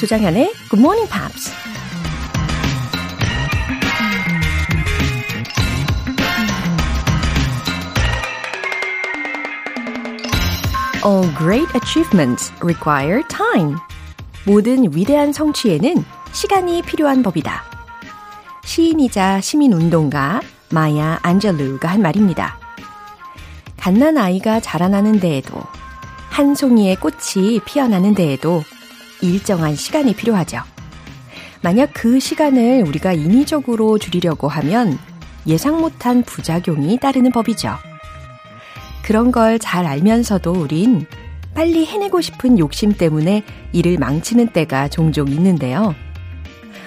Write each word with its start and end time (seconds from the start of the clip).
조장현의 0.00 0.54
Good 0.70 0.80
Morning 0.80 1.10
Pops. 1.12 1.52
All 11.04 11.28
great 11.36 11.68
achievements 11.76 12.50
require 12.62 13.22
time. 13.28 13.76
모든 14.46 14.84
위대한 14.96 15.34
성취에는 15.34 16.02
시간이 16.32 16.80
필요한 16.80 17.22
법이다. 17.22 17.62
시인이자 18.64 19.42
시민운동가 19.42 20.40
마야 20.70 21.18
안젤루가 21.20 21.90
한 21.90 22.00
말입니다. 22.00 22.58
갓난 23.76 24.16
아이가 24.16 24.60
자라나는 24.60 25.20
데에도 25.20 25.62
한 26.30 26.54
송이의 26.54 26.96
꽃이 26.96 27.60
피어나는 27.66 28.14
데에도 28.14 28.62
일정한 29.22 29.74
시간이 29.76 30.14
필요하죠. 30.14 30.60
만약 31.62 31.90
그 31.92 32.20
시간을 32.20 32.84
우리가 32.86 33.12
인위적으로 33.12 33.98
줄이려고 33.98 34.48
하면 34.48 34.98
예상 35.46 35.80
못한 35.80 36.22
부작용이 36.22 36.98
따르는 36.98 37.32
법이죠. 37.32 37.76
그런 39.02 39.32
걸 39.32 39.58
잘 39.58 39.86
알면서도 39.86 40.52
우린 40.52 41.06
빨리 41.54 41.84
해내고 41.84 42.20
싶은 42.20 42.58
욕심 42.58 42.92
때문에 42.92 43.42
일을 43.72 43.98
망치는 43.98 44.48
때가 44.48 44.88
종종 44.88 45.28
있는데요. 45.28 45.94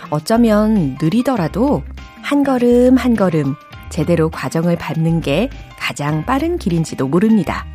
어쩌면 0.09 0.97
느리더라도 1.01 1.83
한 2.21 2.43
걸음 2.43 2.95
한 2.97 3.15
걸음 3.15 3.55
제대로 3.89 4.29
과정을 4.29 4.77
밟는 4.77 5.21
게 5.21 5.49
가장 5.77 6.25
빠른 6.25 6.57
길인지도 6.57 7.07
모릅니다. 7.07 7.65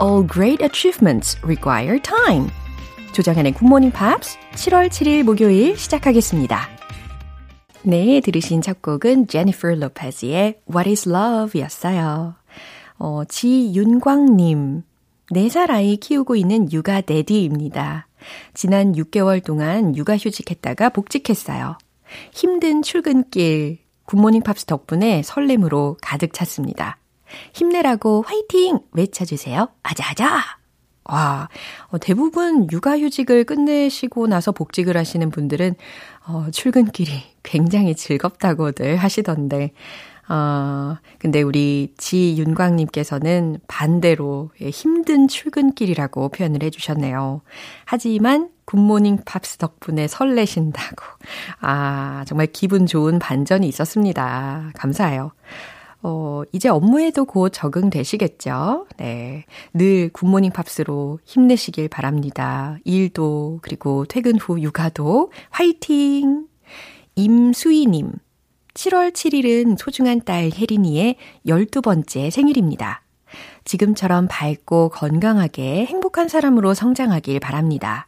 All 0.00 0.26
great 0.30 0.62
achievements 0.62 1.38
require 1.42 1.98
time. 2.00 2.48
조정현의 3.16 3.52
굿모닝 3.52 3.92
팝스 3.92 4.38
7월 4.56 4.88
7일 4.88 5.22
목요일 5.22 5.78
시작하겠습니다. 5.78 6.68
네, 7.82 8.20
들으신 8.20 8.60
첫 8.60 8.82
곡은 8.82 9.28
제니퍼 9.28 9.68
로페즈의 9.68 10.60
What 10.70 10.90
is 10.90 11.08
Love 11.08 11.58
였어요. 11.62 12.34
어, 12.98 13.22
지윤광님. 13.26 14.82
4살 15.30 15.70
아이 15.70 15.96
키우고 15.96 16.36
있는 16.36 16.70
육아 16.70 17.00
daddy입니다. 17.00 18.06
지난 18.52 18.92
6개월 18.92 19.42
동안 19.42 19.96
육아 19.96 20.18
휴직했다가 20.18 20.90
복직했어요. 20.90 21.78
힘든 22.32 22.82
출근길, 22.82 23.78
굿모닝 24.04 24.42
팝스 24.42 24.66
덕분에 24.66 25.22
설렘으로 25.22 25.96
가득 26.02 26.34
찼습니다. 26.34 26.98
힘내라고 27.54 28.24
화이팅! 28.26 28.80
외쳐주세요. 28.92 29.70
아자아자! 29.82 30.65
와, 31.08 31.48
어, 31.88 31.98
대부분 31.98 32.68
육아휴직을 32.70 33.44
끝내시고 33.44 34.26
나서 34.26 34.52
복직을 34.52 34.96
하시는 34.96 35.30
분들은, 35.30 35.74
어, 36.26 36.46
출근길이 36.52 37.10
굉장히 37.42 37.94
즐겁다고들 37.94 38.96
하시던데, 38.96 39.72
어, 40.28 40.96
근데 41.18 41.42
우리 41.42 41.94
지윤광님께서는 41.98 43.60
반대로 43.68 44.50
예, 44.60 44.70
힘든 44.70 45.28
출근길이라고 45.28 46.30
표현을 46.30 46.62
해주셨네요. 46.64 47.42
하지만 47.84 48.50
굿모닝 48.64 49.18
팝스 49.24 49.58
덕분에 49.58 50.08
설레신다고. 50.08 51.04
아, 51.60 52.24
정말 52.26 52.48
기분 52.52 52.86
좋은 52.86 53.20
반전이 53.20 53.68
있었습니다. 53.68 54.72
감사해요. 54.74 55.30
어, 56.08 56.44
이제 56.52 56.68
업무에도 56.68 57.24
곧 57.24 57.50
적응되시겠죠? 57.52 58.86
네. 58.96 59.44
늘 59.74 60.08
굿모닝 60.12 60.52
팝스로 60.52 61.18
힘내시길 61.24 61.88
바랍니다. 61.88 62.76
일도, 62.84 63.58
그리고 63.60 64.04
퇴근 64.04 64.38
후 64.38 64.60
육아도 64.60 65.32
화이팅! 65.50 66.46
임수희님. 67.16 68.12
7월 68.74 69.12
7일은 69.12 69.76
소중한 69.76 70.20
딸 70.24 70.52
혜린이의 70.54 71.16
12번째 71.44 72.30
생일입니다. 72.30 73.02
지금처럼 73.64 74.28
밝고 74.30 74.90
건강하게 74.90 75.86
행복한 75.86 76.28
사람으로 76.28 76.74
성장하길 76.74 77.40
바랍니다. 77.40 78.06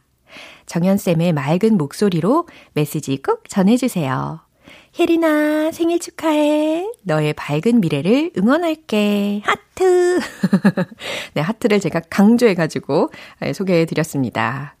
정연쌤의 0.67 1.33
맑은 1.33 1.77
목소리로 1.77 2.47
메시지 2.71 3.21
꼭 3.21 3.49
전해주세요. 3.49 4.48
혜린아, 4.97 5.71
생일 5.71 5.99
축하해. 5.99 6.91
너의 7.03 7.33
밝은 7.33 7.79
미래를 7.79 8.31
응원할게. 8.37 9.41
하트! 9.43 10.19
네, 11.35 11.41
하트를 11.41 11.79
제가 11.79 12.01
강조해가지고 12.09 13.09
소개해드렸습니다. 13.53 14.75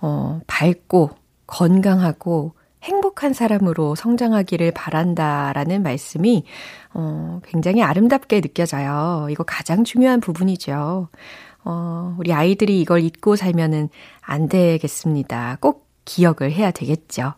어, 0.00 0.40
밝고, 0.46 1.10
건강하고, 1.46 2.52
행복한 2.82 3.32
사람으로 3.32 3.96
성장하기를 3.96 4.70
바란다라는 4.70 5.82
말씀이 5.82 6.44
어, 6.94 7.40
굉장히 7.44 7.82
아름답게 7.82 8.40
느껴져요. 8.40 9.26
이거 9.30 9.42
가장 9.42 9.82
중요한 9.82 10.20
부분이죠. 10.20 11.08
어, 11.64 12.16
우리 12.18 12.32
아이들이 12.32 12.80
이걸 12.80 13.00
잊고 13.00 13.34
살면은 13.34 13.88
안 14.20 14.48
되겠습니다. 14.48 15.58
꼭 15.60 15.88
기억을 16.04 16.52
해야 16.52 16.70
되겠죠. 16.70 17.34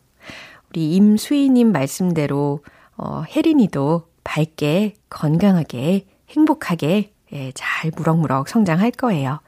우리 0.70 0.94
임수희님 0.94 1.72
말씀대로 1.72 2.60
어, 2.97 3.22
혜린이도 3.28 4.08
밝게, 4.25 4.94
건강하게, 5.08 6.06
행복하게 6.28 7.12
예, 7.32 7.53
잘 7.54 7.91
무럭무럭 7.97 8.48
성장할 8.48 8.91
거예요. 8.92 9.41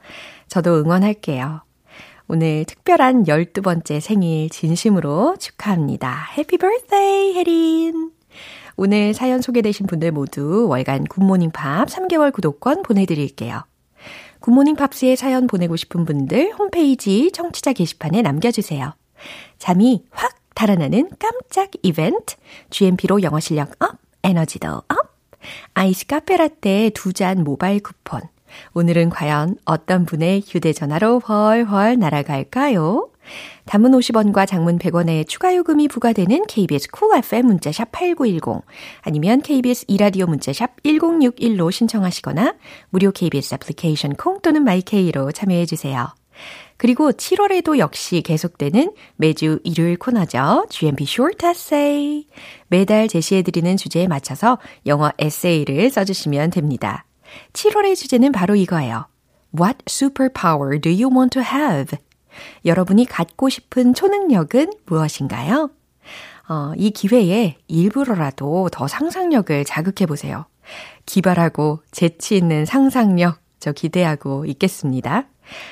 저도 0.47 0.79
응원할게요. 0.79 1.61
오늘 2.27 2.65
특별한 2.65 3.23
12번째 3.23 3.99
생일 3.99 4.49
진심으로 4.49 5.35
축하합니다. 5.37 6.29
해피 6.37 6.57
birthday, 6.57 7.33
혜린! 7.35 8.11
오늘 8.75 9.13
사연 9.13 9.41
소개되신 9.41 9.85
분들 9.85 10.11
모두 10.11 10.67
월간 10.67 11.05
굿모닝 11.05 11.51
팝스 11.51 11.87
3개월 11.87 12.33
구독권 12.33 12.83
보내드릴게요. 12.83 13.63
굿모닝 14.39 14.75
팝스에 14.75 15.15
사연 15.15 15.47
보내고 15.47 15.75
싶은 15.75 16.05
분들 16.05 16.53
홈페이지 16.57 17.31
청취자 17.31 17.73
게시판에 17.73 18.21
남겨주세요. 18.21 18.93
잠이 19.57 20.03
확 20.11 20.35
달아나는 20.53 21.09
깜짝 21.19 21.71
이벤트, 21.81 22.35
GMP로 22.69 23.21
영어 23.23 23.39
실력 23.39 23.71
up, 23.83 23.97
에너지도 24.23 24.67
up, 24.69 24.87
아이스 25.73 26.07
카페라떼 26.07 26.91
두 26.93 27.13
잔 27.13 27.43
모바일 27.43 27.81
쿠폰, 27.81 28.21
오늘은 28.73 29.09
과연 29.09 29.57
어떤 29.65 30.05
분의 30.05 30.43
휴대전화로 30.45 31.19
훨훨 31.19 31.97
날아갈까요? 31.97 33.09
단문 33.65 33.93
50원과 33.93 34.45
장문 34.45 34.77
100원의 34.79 35.27
추가 35.27 35.55
요금이 35.55 35.87
부과되는 35.87 36.45
KBS 36.47 36.89
Cool 36.91 37.19
FM 37.19 37.45
문자샵 37.47 37.91
8910 37.91 38.65
아니면 39.01 39.41
KBS 39.41 39.85
이라디오 39.87 40.25
문자샵 40.25 40.83
1061로 40.83 41.71
신청하시거나 41.71 42.55
무료 42.89 43.11
KBS 43.11 43.55
애플리케이션 43.55 44.15
콩 44.15 44.41
또는 44.41 44.63
마이케이로 44.63 45.31
참여해 45.31 45.65
주세요. 45.65 46.13
그리고 46.77 47.11
7월에도 47.11 47.77
역시 47.77 48.21
계속되는 48.21 48.93
매주 49.15 49.59
일요일 49.63 49.97
코너죠. 49.97 50.65
GMP 50.69 51.05
Short 51.05 51.45
Essay. 51.45 52.27
매달 52.67 53.07
제시해드리는 53.07 53.77
주제에 53.77 54.07
맞춰서 54.07 54.57
영어 54.85 55.11
에세이를 55.17 55.89
써주시면 55.89 56.49
됩니다. 56.49 57.05
7월의 57.53 57.95
주제는 57.95 58.31
바로 58.31 58.55
이거예요. 58.55 59.07
What 59.57 59.77
superpower 59.87 60.81
do 60.81 60.91
you 60.91 61.07
want 61.07 61.39
to 61.39 61.41
have? 61.41 61.97
여러분이 62.65 63.05
갖고 63.05 63.49
싶은 63.49 63.93
초능력은 63.93 64.71
무엇인가요? 64.85 65.69
어, 66.49 66.73
이 66.75 66.91
기회에 66.91 67.57
일부러라도 67.67 68.69
더 68.71 68.87
상상력을 68.87 69.63
자극해 69.63 70.05
보세요. 70.07 70.45
기발하고 71.05 71.81
재치 71.91 72.35
있는 72.35 72.65
상상력 72.65 73.39
저 73.59 73.71
기대하고 73.71 74.45
있겠습니다. 74.45 75.27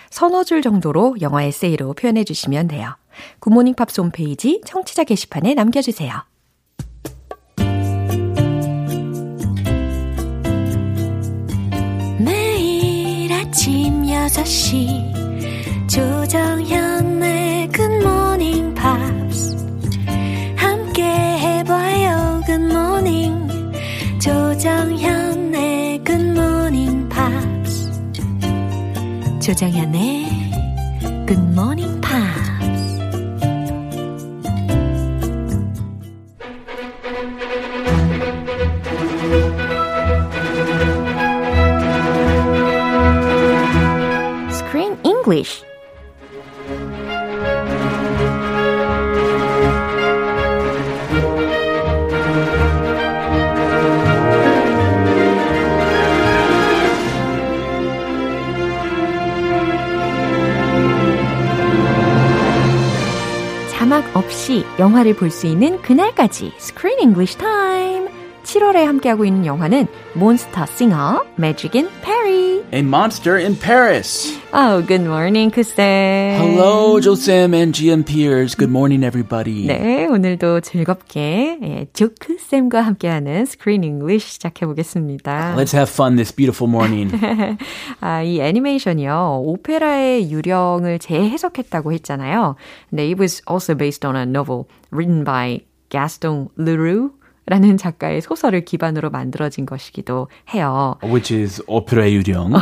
서너 0.09 0.43
줄 0.43 0.61
정도로 0.61 1.17
영어 1.21 1.41
에세이로 1.41 1.93
표현해 1.93 2.23
주시면 2.23 2.67
돼요. 2.67 2.95
굿모닝 3.39 3.75
팝스 3.75 4.01
홈페이지 4.01 4.61
청취자 4.65 5.03
게시판에 5.03 5.53
남겨주세요. 5.53 6.23
아침 13.51 14.03
6시 14.03 15.89
조정현의 15.89 17.67
굿모닝 17.67 18.73
팝스 18.73 19.57
함께 20.55 21.03
해봐요 21.03 22.41
굿모닝 22.47 23.73
조정현 24.21 25.20
조정현의 29.51 30.51
굿모 31.27 31.73
영화를 64.81 65.15
볼 65.15 65.29
수 65.29 65.45
있는 65.45 65.79
그날까지 65.83 66.53
Screen 66.57 66.99
English 66.99 67.37
Time. 67.37 68.09
7월에 68.43 68.83
함께하고 68.83 69.23
있는 69.25 69.45
영화는 69.45 69.85
몬스터 70.15 70.65
싱어 70.65 71.23
Magic 71.37 71.77
in 71.79 71.87
Paris. 72.01 72.65
A 72.73 72.79
monster 72.79 73.37
in 73.37 73.57
Paris. 73.57 74.40
Oh, 74.53 74.81
good 74.85 75.05
morning, 75.05 75.49
크쌤. 75.49 76.35
Hello, 76.37 76.99
Josem 76.99 77.55
and 77.55 77.73
GM 77.73 78.03
Peers. 78.03 78.53
Good 78.53 78.69
morning, 78.69 79.01
everybody. 79.01 79.65
네, 79.65 80.05
오늘도 80.07 80.59
즐겁게 80.59 81.57
예, 81.61 81.87
조크쌤과 81.93 82.81
함께하는 82.81 83.43
Screen 83.43 83.85
English 83.85 84.27
시작해보겠습니다. 84.33 85.55
Let's 85.55 85.73
have 85.73 85.89
fun 85.89 86.17
this 86.17 86.35
beautiful 86.35 86.69
morning. 86.69 87.15
아, 88.01 88.21
이 88.23 88.41
애니메이션이요. 88.41 89.41
오페라의 89.45 90.29
유령을 90.29 90.99
재해석했다고 90.99 91.93
했잖아요. 91.93 92.55
근데 92.89 93.03
it 93.05 93.17
was 93.17 93.41
also 93.49 93.73
based 93.73 94.05
on 94.05 94.17
a 94.17 94.23
novel 94.23 94.65
written 94.91 95.23
by 95.23 95.61
Gaston 95.89 96.49
Leroux. 96.57 97.13
라는 97.47 97.75
작가의 97.75 98.21
소설을 98.21 98.65
기반으로 98.65 99.09
만들어진 99.09 99.65
것이기도 99.65 100.27
해요. 100.53 100.95
Which 101.03 101.33
is 101.33 101.61
Opera 101.67 102.09
유령, 102.09 102.53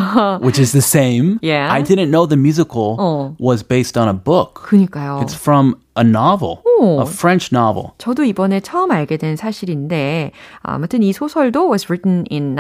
which 0.42 0.60
is 0.60 0.72
the 0.72 0.82
same. 0.82 1.38
Yeah. 1.44 1.72
I 1.72 1.84
didn't 1.84 2.12
know 2.12 2.26
the 2.26 2.38
musical 2.40 2.96
어. 2.98 3.36
was 3.40 3.62
based 3.62 4.00
on 4.00 4.08
a 4.08 4.14
book. 4.14 4.62
그니까요. 4.64 5.20
It's 5.22 5.36
from 5.36 5.76
a 5.98 6.04
novel, 6.04 6.64
오. 6.80 7.02
a 7.02 7.06
French 7.06 7.54
novel. 7.54 7.92
저도 7.98 8.24
이번에 8.24 8.62
처음 8.62 8.92
알게 8.92 9.18
된 9.18 9.36
사실인데 9.36 10.32
아무튼 10.62 11.04
이 11.04 11.12
소설도 11.12 11.70
was 11.70 11.88
written 11.92 12.26
in 12.32 12.56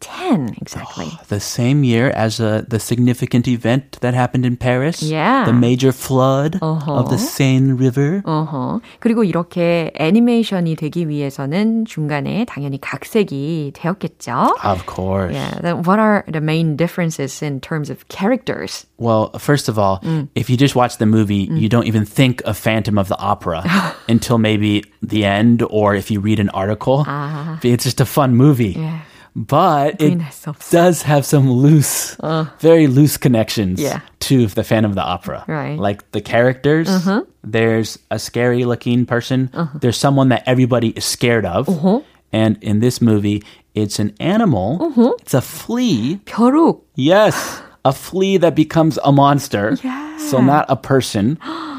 1910 0.00 0.56
exactly. 0.60 1.08
The 1.28 1.40
same 1.40 1.82
year 1.82 2.10
as 2.14 2.38
uh, 2.38 2.62
the 2.68 2.78
significant 2.78 3.48
event 3.48 3.98
that 4.02 4.12
happened 4.14 4.44
in 4.44 4.56
Paris. 4.56 5.02
Yeah. 5.02 5.46
The 5.46 5.52
major 5.54 5.90
flood 5.90 6.58
of 6.60 7.08
the 7.08 7.16
Seine 7.18 7.72
River. 7.76 8.22
어허. 8.26 8.80
그리고 9.00 9.24
이렇게 9.24 9.90
애니메이션이 9.98 10.76
되기 10.76 11.08
위해서는 11.08 11.86
중간에 11.86 12.44
당연히 12.44 12.78
각색이 12.80 13.72
되었겠죠. 13.74 14.56
Of 14.62 14.84
course. 14.86 15.32
Yeah, 15.34 15.58
then 15.62 15.82
what 15.82 15.98
are 15.98 16.24
the 16.30 16.40
main 16.42 16.76
differences 16.76 17.42
in 17.42 17.60
terms 17.60 17.88
of 17.90 18.06
characters? 18.08 18.86
Well, 18.98 19.30
first 19.38 19.68
of 19.68 19.78
all, 19.78 20.00
Mm. 20.04 20.28
if 20.34 20.50
you 20.50 20.56
just 20.56 20.76
watch 20.76 20.98
the 20.98 21.06
movie, 21.06 21.48
you 21.50 21.68
don't 21.68 21.86
even 21.86 22.04
think 22.04 22.42
of 22.44 22.56
Phantom 22.58 22.98
of 22.98 23.08
the 23.08 23.16
Opera 23.18 23.64
until 24.08 24.36
maybe 24.38 24.84
the 25.02 25.24
end, 25.24 25.62
or 25.70 25.94
if 25.94 26.10
you 26.10 26.20
read 26.20 26.38
an 26.38 26.50
article. 26.50 27.06
It's 27.62 27.84
just 27.84 28.00
a 28.00 28.06
fun 28.06 28.36
movie. 28.36 28.76
Ah. 28.76 28.80
Yeah. 28.80 28.98
but 29.35 30.01
it 30.01 30.19
does 30.69 31.03
have 31.03 31.25
some 31.25 31.49
loose, 31.51 32.19
uh, 32.19 32.45
very 32.59 32.87
loose 32.87 33.17
connections 33.17 33.81
yeah. 33.81 34.01
to 34.19 34.47
the 34.47 34.63
fan 34.63 34.85
of 34.85 34.95
the 34.95 35.01
Opera. 35.01 35.45
Right. 35.47 35.77
Like 35.77 36.11
the 36.11 36.21
characters, 36.21 36.89
uh-huh. 36.89 37.23
there's 37.43 37.97
a 38.09 38.19
scary 38.19 38.65
looking 38.65 39.05
person, 39.05 39.49
uh-huh. 39.53 39.79
there's 39.79 39.97
someone 39.97 40.29
that 40.29 40.43
everybody 40.45 40.89
is 40.89 41.05
scared 41.05 41.45
of. 41.45 41.69
Uh-huh. 41.69 42.01
And 42.33 42.61
in 42.63 42.79
this 42.79 43.01
movie, 43.01 43.43
it's 43.73 43.99
an 43.99 44.15
animal, 44.19 45.15
it's 45.21 45.33
a 45.33 45.41
flea. 45.41 46.19
벼룩. 46.25 46.81
Yes, 46.95 47.61
a 47.83 47.93
flea 47.93 48.37
that 48.37 48.55
becomes 48.55 48.99
a 49.03 49.11
monster. 49.11 49.77
Yeah. 49.83 50.17
So, 50.29 50.39
not 50.39 50.65
a 50.69 50.75
person. 50.75 51.39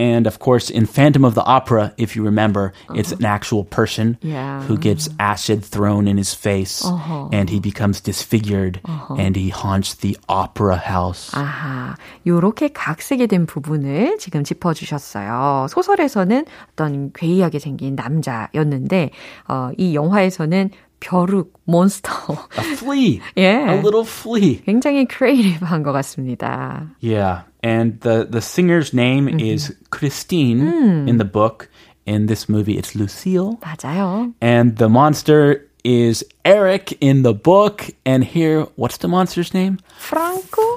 And 0.00 0.26
of 0.26 0.38
course, 0.40 0.68
in 0.68 0.84
Phantom 0.84 1.24
of 1.24 1.34
the 1.34 1.42
Opera, 1.44 1.92
if 1.96 2.14
you 2.14 2.22
remember, 2.22 2.72
it's 2.94 3.12
an 3.12 3.24
actual 3.24 3.64
person 3.64 4.18
Yeah. 4.20 4.60
who 4.68 4.76
gets 4.76 5.08
acid 5.18 5.64
thrown 5.64 6.06
in 6.06 6.18
his 6.18 6.34
face 6.36 6.84
and 7.32 7.48
he 7.48 7.58
becomes 7.60 8.02
disfigured 8.02 8.80
and 9.16 9.36
he 9.40 9.48
haunts 9.48 9.94
the 9.96 10.18
opera 10.28 10.76
house. 10.76 11.32
아하, 11.32 11.96
요렇게 12.26 12.72
각색이 12.74 13.26
된 13.26 13.46
부분을 13.46 14.18
지금 14.18 14.44
짚어주셨어요. 14.44 15.66
소설에서는 15.70 16.44
어떤 16.72 17.12
괴이하게 17.14 17.58
생긴 17.58 17.96
남자였는데, 17.96 19.10
어, 19.48 19.70
이 19.78 19.94
영화에서는 19.94 20.70
벼룩, 21.00 21.52
몬스터. 21.64 22.48
A 22.58 22.64
flea. 22.76 23.20
예. 23.36 23.66
A 23.68 23.78
little 23.78 24.04
flea. 24.04 24.62
굉장히 24.64 25.06
크리에이티브한 25.06 25.82
것 25.82 25.92
같습니다. 25.92 26.90
Yeah. 27.00 27.42
And 27.62 28.00
the, 28.00 28.26
the 28.30 28.40
singer's 28.40 28.94
name 28.94 29.28
is 29.40 29.74
Christine 29.90 31.08
in 31.08 31.18
the 31.18 31.24
book. 31.24 31.68
In 32.06 32.26
this 32.26 32.48
movie, 32.48 32.78
it's 32.78 32.94
Lucille. 32.94 33.58
맞아요. 33.60 34.32
And 34.40 34.76
the 34.76 34.88
monster 34.88 35.66
is 35.82 36.24
Eric 36.44 36.96
in 37.00 37.22
the 37.24 37.34
book. 37.34 37.90
And 38.04 38.22
here, 38.22 38.66
what's 38.76 38.98
the 38.98 39.08
monster's 39.08 39.52
name? 39.52 39.78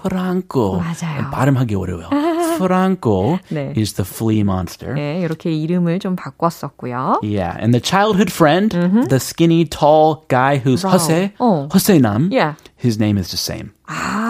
프랑코? 0.09 0.45
Franco. 0.45 0.79
맞아요. 0.79 1.31
발음하기 1.31 1.75
어려워요. 1.75 2.09
Franco 2.57 3.39
네. 3.51 3.73
is 3.77 3.95
the 3.95 4.05
flea 4.07 4.41
monster. 4.41 4.95
네, 4.95 5.21
이렇게 5.21 5.51
이름을 5.51 5.99
좀 5.99 6.15
바꿨었고요. 6.17 7.21
Yeah, 7.23 7.57
and 7.61 7.73
the 7.75 7.81
childhood 7.81 8.31
friend, 8.31 8.71
the 9.09 9.19
skinny, 9.19 9.65
tall 9.65 10.25
guy 10.29 10.59
who's 10.59 10.85
어. 10.85 11.69
Jose 11.73 11.99
Nam, 11.99 12.31
Yeah. 12.31 12.55
His 12.83 12.99
name 13.01 13.19
is 13.19 13.31
the 13.31 13.39
same. 13.39 13.73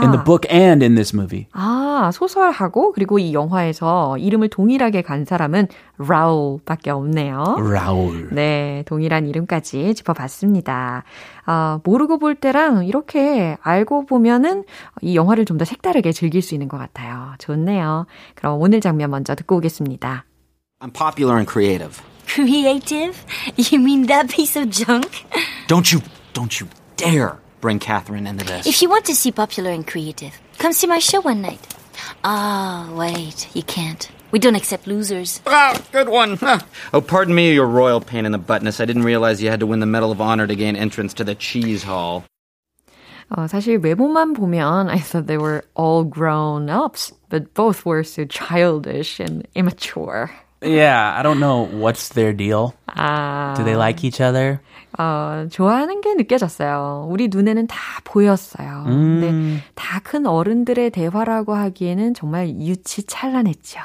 In 0.03 0.11
the 0.11 0.23
book 0.23 0.47
and 0.53 0.85
in 0.85 0.95
this 0.97 1.15
movie. 1.17 1.47
아, 1.53 2.11
소설하고 2.13 2.93
그리고 2.93 3.19
이 3.19 3.33
영화에서 3.33 4.19
이름을 4.19 4.49
동일하게 4.49 5.03
간 5.03 5.25
사람은 5.25 5.69
라울밖에 5.99 6.91
없네요. 6.91 7.57
Raul. 7.59 8.29
네, 8.33 8.83
동일한 8.87 9.27
이름까지 9.27 9.95
짚어봤습니다. 9.95 11.05
아, 11.47 11.81
모르고 11.85 12.19
볼 12.19 12.35
때랑 12.35 12.85
이렇게 12.87 13.57
알고 13.63 14.07
보면은 14.07 14.65
이 15.01 15.17
영화를 15.17 15.45
좀 15.45 15.55
더 15.55 15.65
색다르게 15.65 16.11
즐길 16.13 16.43
수 16.43 16.55
있는 16.55 16.67
것 16.69 16.79
같아요. 16.79 17.35
좋네요. 17.39 18.07
그럼 18.35 18.61
오늘 18.61 18.81
장면 18.81 19.11
먼저 19.11 19.35
듣고 19.37 19.57
오겠습니다. 19.59 20.25
I'm 20.81 20.93
popular 20.93 21.37
and 21.37 21.49
creative. 21.51 22.03
Creative? 22.27 23.15
You 23.57 23.81
mean 23.81 24.07
that 24.09 24.35
piece 24.35 24.61
of 24.61 24.71
junk? 24.71 25.09
Don't 25.69 25.93
you, 25.95 26.03
don't 26.33 26.61
you 26.61 26.69
dare 26.97 27.39
bring 27.64 27.80
Catherine 27.80 28.28
into 28.28 28.46
this. 28.46 28.66
If 28.68 28.82
you 28.82 28.90
want 28.90 29.06
to 29.06 29.16
see 29.16 29.32
popular 29.32 29.72
and 29.72 29.86
creative, 29.86 30.34
come 30.58 30.74
see 30.74 30.88
my 30.88 31.00
show 31.00 31.22
one 31.22 31.42
night. 31.42 31.62
Ah, 32.24 32.90
wait, 32.94 33.48
you 33.56 33.64
can't. 33.64 34.10
We 34.32 34.40
don't 34.40 34.56
accept 34.56 34.86
losers. 34.88 35.42
Ah, 35.48 35.76
good 35.92 36.08
one. 36.08 36.38
Huh. 36.38 36.60
Oh, 36.94 37.02
pardon 37.02 37.34
me, 37.34 37.52
your 37.54 37.66
royal 37.66 38.00
pain 38.00 38.26
in 38.26 38.32
the 38.32 38.40
buttness. 38.40 38.80
I 38.80 38.86
didn't 38.86 39.04
realize 39.04 39.42
you 39.42 39.50
had 39.50 39.60
to 39.62 39.66
win 39.66 39.80
the 39.80 39.88
Medal 39.88 40.12
of 40.12 40.22
Honor 40.22 40.46
to 40.48 40.56
gain 40.56 40.76
entrance 40.76 41.14
to 41.16 41.24
the 41.24 41.36
Cheese 41.36 41.84
Hall. 41.84 42.24
어, 43.32 43.48
사실 43.48 43.78
외모만 43.80 44.34
보면 44.34 44.90
I 44.90 44.98
thought 44.98 45.28
they 45.28 45.38
were 45.38 45.64
all 45.76 46.04
grown 46.04 46.68
ups, 46.70 47.12
but 47.30 47.54
both 47.54 47.86
were 47.86 48.04
so 48.04 48.26
childish 48.26 49.20
and 49.20 49.48
immature. 49.56 50.32
Yeah, 50.62 51.14
I 51.18 51.22
don't 51.22 51.40
know 51.40 51.68
what's 51.72 52.10
their 52.10 52.34
deal. 52.34 52.74
아, 52.90 53.56
Do 53.56 53.64
they 53.64 53.76
like 53.76 54.04
each 54.04 54.20
other? 54.20 54.62
어, 54.99 55.47
좋아하는 55.51 56.01
게 56.01 56.15
느껴졌어요. 56.15 57.07
우리 57.11 57.29
눈에는 57.29 57.67
다 57.67 57.77
보였어요. 58.05 58.85
근데 58.87 59.61
다 59.75 60.01
큰 60.05 60.27
어른들의 60.27 60.91
대화라고 60.91 61.55
하기에는 61.55 62.15
정말 62.15 62.49
유치찬란했죠. 62.61 63.81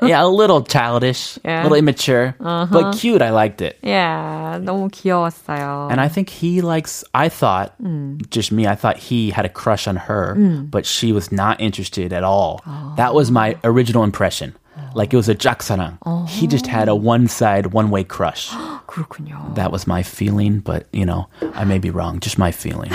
yeah, 0.00 0.20
a 0.22 0.28
little 0.28 0.60
childish, 0.62 1.38
Yeah. 1.44 1.60
a 1.60 1.62
little 1.64 1.76
immature, 1.76 2.34
but 2.38 2.94
cute. 2.96 3.20
I 3.20 3.30
liked 3.30 3.60
it. 3.62 3.76
야, 3.86 4.58
너무 4.62 4.88
귀여웠어요. 4.90 5.88
And 5.90 6.00
I 6.00 6.08
think 6.08 6.30
he 6.30 6.60
likes, 6.62 7.04
I 7.14 7.28
thought, 7.28 7.72
just 8.30 8.52
me, 8.52 8.66
I 8.66 8.76
thought 8.76 8.96
he 8.96 9.30
had 9.30 9.44
a 9.44 9.48
crush 9.52 9.88
on 9.88 9.96
her, 9.96 10.34
but 10.70 10.86
she 10.86 11.12
was 11.12 11.32
not 11.32 11.60
interested 11.60 12.12
at 12.12 12.22
all. 12.24 12.60
That 12.96 13.12
was 13.14 13.30
my 13.30 13.56
original 13.64 14.04
impression. 14.04 14.54
Like 14.94 15.12
it 15.12 15.16
was 15.16 15.28
a 15.28 15.34
짝사랑. 15.34 15.98
He 16.28 16.46
just 16.46 16.66
had 16.66 16.88
a 16.88 16.94
one 16.94 17.26
side, 17.28 17.72
one 17.72 17.90
way 17.90 18.04
crush. 18.04 18.50
그렇군요. 18.86 19.54
That 19.54 19.70
was 19.70 19.86
my 19.86 20.02
feeling, 20.02 20.60
but 20.60 20.86
you 20.92 21.04
know, 21.04 21.26
I 21.54 21.64
may 21.64 21.78
be 21.78 21.90
wrong. 21.90 22.20
Just 22.20 22.38
my 22.38 22.50
feeling. 22.50 22.90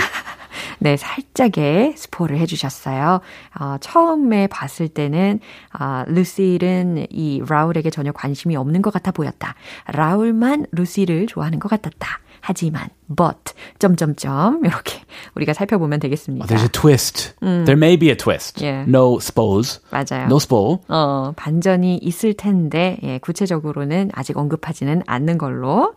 네, 0.78 0.96
살짝의 0.96 1.94
스포를 1.96 2.38
해주셨어요. 2.38 3.20
어, 3.60 3.76
처음에 3.80 4.46
봤을 4.48 4.88
때는 4.88 5.40
아, 5.72 6.04
루실은 6.08 7.06
이 7.10 7.42
라울에게 7.46 7.90
전혀 7.90 8.12
관심이 8.12 8.56
없는 8.56 8.82
것 8.82 8.92
같아 8.92 9.10
보였다. 9.10 9.54
라울만 9.86 10.66
루시를 10.72 11.26
좋아하는 11.26 11.58
것 11.58 11.68
같았다. 11.68 12.18
하지만, 12.46 12.90
but, 13.08 13.54
점점점, 13.78 14.66
이렇게 14.66 15.00
우리가 15.34 15.54
살펴보면 15.54 15.98
되겠습니다. 15.98 16.44
There's 16.46 16.62
a 16.62 16.68
twist. 16.68 17.32
There 17.40 17.72
may 17.72 17.96
be 17.96 18.10
a 18.10 18.16
twist. 18.16 18.62
Yeah. 18.62 18.86
No 18.86 19.16
spose. 19.16 19.80
맞아요. 19.90 20.26
No 20.26 20.36
spo. 20.36 20.80
어, 20.88 21.32
반전이 21.36 21.96
있을 22.02 22.34
텐데, 22.34 22.98
예, 23.02 23.16
구체적으로는 23.18 24.10
아직 24.12 24.36
언급하지는 24.36 25.02
않는 25.06 25.38
걸로. 25.38 25.94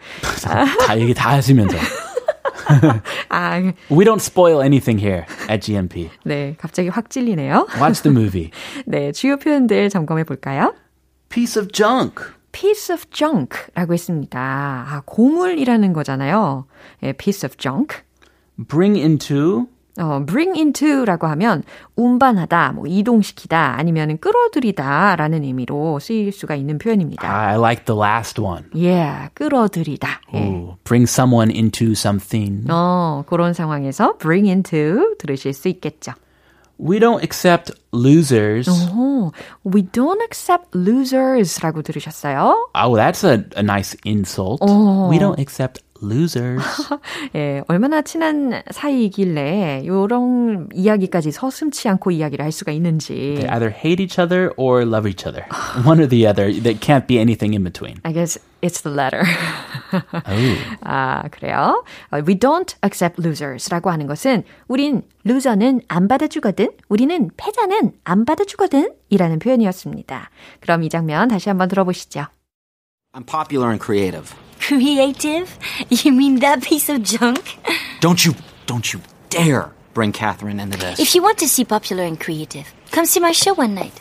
다 0.87 0.97
얘기 0.97 1.13
다 1.13 1.31
하시면서. 1.31 1.77
아, 3.29 3.59
We 3.91 4.05
don't 4.05 4.21
spoil 4.21 4.61
anything 4.61 5.03
here 5.03 5.25
at 5.49 5.59
GMP. 5.59 6.09
네, 6.23 6.55
갑자기 6.57 6.87
확 6.87 7.09
찔리네요. 7.09 7.67
Watch 7.77 8.03
the 8.03 8.17
movie. 8.17 8.51
네, 8.85 9.11
주요 9.11 9.35
표현들 9.35 9.89
점검해 9.89 10.23
볼까요? 10.23 10.73
Piece 11.29 11.61
of 11.61 11.71
junk. 11.73 12.23
Piece 12.57 12.91
of 12.91 13.05
junk라고 13.11 13.93
했습니다. 13.93 14.39
아, 14.39 15.01
고물이라는 15.05 15.93
거잖아요. 15.93 16.65
예, 17.03 17.13
piece 17.13 17.47
of 17.47 17.55
junk. 17.57 17.97
Bring 18.67 18.97
into 18.99 19.67
어, 19.99 20.23
bring 20.25 20.57
into라고 20.59 21.27
하면 21.27 21.63
운반하다, 21.95 22.73
뭐 22.73 22.85
이동시키다, 22.87 23.75
아니면 23.77 24.17
끌어들이다라는 24.19 25.43
의미로 25.43 25.99
쓰일 25.99 26.31
수가 26.31 26.55
있는 26.55 26.77
표현입니다. 26.77 27.27
I 27.31 27.57
like 27.57 27.85
the 27.85 27.99
last 27.99 28.39
one. 28.41 28.65
Yeah, 28.73 29.29
끌어들이다. 29.33 30.21
예. 30.33 30.37
Ooh, 30.37 30.75
bring 30.83 31.07
someone 31.09 31.51
into 31.55 31.91
something. 31.91 32.65
어, 32.69 33.23
그런 33.27 33.53
상황에서 33.53 34.17
bring 34.17 34.49
into 34.49 35.15
들으실 35.17 35.53
수 35.53 35.67
있겠죠. 35.67 36.13
We 36.78 36.98
don't 36.98 37.22
accept 37.22 37.70
losers. 37.92 38.66
오, 38.68 39.32
we 39.62 39.82
don't 39.82 40.20
accept 40.22 40.72
losers라고 40.74 41.82
들으셨어요? 41.82 42.68
Oh, 42.74 42.96
that's 42.96 43.22
a, 43.22 43.44
a 43.56 43.62
nice 43.62 43.94
insult. 44.04 44.58
Oh. 44.62 45.08
We 45.08 45.18
don't 45.18 45.38
accept 45.38 45.82
losers. 46.01 46.61
예, 47.35 47.61
얼마나 47.67 48.01
친한 48.01 48.61
사이이길래 48.71 49.81
이런 49.83 50.69
이야기까지 50.73 51.31
서슴치 51.31 51.89
않고 51.89 52.11
이야기를 52.11 52.43
할 52.43 52.51
수가 52.51 52.71
있는지. 52.71 53.13
They 53.13 53.47
either 53.47 53.69
hate 53.71 54.01
each 54.01 54.19
other 54.19 54.51
or 54.57 54.83
love 54.83 55.07
each 55.09 55.27
other. 55.27 55.45
One 55.85 55.99
or 55.99 56.07
the 56.07 56.27
other. 56.27 56.51
There 56.51 56.77
can't 56.79 57.07
be 57.07 57.17
anything 57.19 57.53
in 57.53 57.63
between. 57.63 57.97
I 58.03 58.13
guess 58.13 58.39
it's 58.61 58.81
the 58.81 58.95
latter. 58.95 59.23
Oh. 59.93 60.57
아, 60.81 61.23
그래요? 61.31 61.83
어, 62.11 62.17
We 62.27 62.35
don't 62.35 62.75
accept 62.83 63.21
losers라고 63.21 63.89
하는 63.89 64.07
것은 64.07 64.43
우린 64.67 65.03
루저는 65.23 65.81
안 65.87 66.07
받아주거든, 66.07 66.71
우리는 66.89 67.29
패자는 67.37 67.91
안 68.03 68.25
받아주거든 68.25 68.93
이라는 69.09 69.39
표현이었습니다. 69.39 70.29
그럼 70.61 70.83
이 70.83 70.89
장면 70.89 71.27
다시 71.27 71.49
한번 71.49 71.67
들어보시죠. 71.67 72.25
I'm 73.13 73.25
popular 73.25 73.69
and 73.69 73.83
creative. 73.83 74.35
Creative? 74.66 75.48
You 75.90 76.12
mean 76.12 76.40
that 76.40 76.62
piece 76.62 76.88
of 76.88 77.02
junk? 77.02 77.58
Don't 78.00 78.24
you, 78.24 78.34
don't 78.66 78.92
you 78.92 79.00
dare 79.30 79.72
bring 79.94 80.12
Catherine 80.12 80.60
into 80.60 80.78
this. 80.78 80.98
If 81.00 81.14
you 81.14 81.22
want 81.22 81.38
to 81.38 81.48
see 81.48 81.64
popular 81.64 82.04
and 82.04 82.18
creative, 82.18 82.72
come 82.90 83.06
see 83.06 83.20
my 83.20 83.32
show 83.32 83.54
one 83.54 83.74
night. 83.74 83.92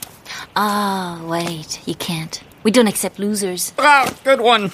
Ah, 0.55 1.21
wait, 1.25 1.81
you 1.87 1.95
can't. 1.95 2.41
We 2.63 2.71
don't 2.71 2.87
accept 2.87 3.17
losers. 3.17 3.73
Ah, 3.79 4.07
good 4.23 4.39
one. 4.39 4.69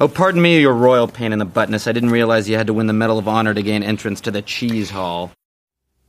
Oh, 0.00 0.08
pardon 0.08 0.40
me, 0.40 0.58
your 0.58 0.72
royal 0.72 1.06
pain 1.06 1.32
in 1.32 1.38
the 1.38 1.46
buttness. 1.46 1.86
I 1.86 1.92
didn't 1.92 2.10
realize 2.10 2.48
you 2.48 2.56
had 2.56 2.66
to 2.66 2.72
win 2.72 2.86
the 2.86 2.92
Medal 2.94 3.18
of 3.18 3.28
Honor 3.28 3.52
to 3.52 3.62
gain 3.62 3.82
entrance 3.82 4.20
to 4.22 4.30
the 4.30 4.42
cheese 4.42 4.90
hall. 4.90 5.30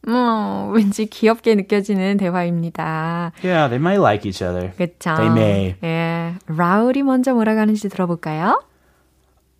어, 0.07 0.71
왠지 0.73 1.05
귀엽게 1.05 1.55
느껴지는 1.55 2.17
대화입니다. 2.17 3.33
Yeah, 3.43 3.67
they 3.67 3.77
might 3.77 3.99
like 3.99 4.25
each 4.25 4.41
other. 4.41 4.71
그쵸? 4.77 5.15
They 5.17 5.29
may. 5.29 5.75
예, 5.83 6.35
라울이 6.47 7.03
먼저 7.03 7.33
뭐라고 7.33 7.59
하는지 7.59 7.89
들어볼까요? 7.89 8.63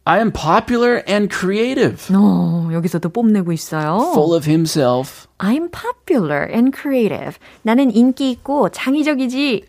I 0.06 0.20
am 0.20 0.32
popular 0.32 1.04
and 1.06 1.30
creative. 1.30 2.08
어, 2.16 2.70
여기서도 2.72 3.10
뽐내고 3.10 3.52
있어요. 3.52 4.14
Full 4.14 4.34
of 4.36 4.50
himself. 4.50 5.28
I'm 5.40 5.70
popular 5.70 6.48
and 6.50 6.72
creative. 6.74 7.38
나는 7.64 7.92
인기 7.94 8.32
있고 8.32 8.70
창의적이지. 8.70 9.66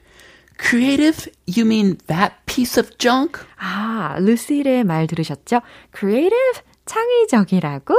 Creative? 0.60 1.28
You 1.46 1.64
mean 1.64 1.98
that 2.06 2.34
piece 2.46 2.78
of 2.80 2.96
junk? 2.98 3.40
아, 3.58 4.16
루시의 4.20 4.84
말 4.84 5.06
들으셨죠? 5.06 5.60
Creative, 5.96 6.62
창의적이라고? 6.86 7.94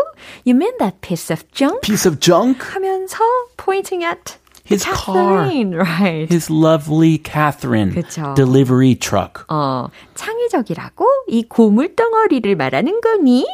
You 0.46 0.56
mean 0.56 0.78
that 0.80 1.00
piece 1.02 1.32
of 1.34 1.44
junk? 1.52 1.82
Piece 1.82 2.08
of 2.10 2.20
junk? 2.20 2.60
하면서 2.74 3.18
pointing 3.58 4.04
at 4.06 4.38
His 4.66 4.84
car. 4.86 5.46
Catherine, 5.48 5.74
right? 5.76 6.30
His 6.32 6.52
lovely 6.52 7.18
Catherine 7.18 7.92
그쵸. 7.92 8.36
delivery 8.36 8.96
truck. 8.96 9.44
어, 9.50 9.88
창의적이라고? 10.14 11.06
이 11.28 11.44
고물 11.48 11.96
덩어리를 11.96 12.56
말하는 12.56 13.02
거니? 13.02 13.46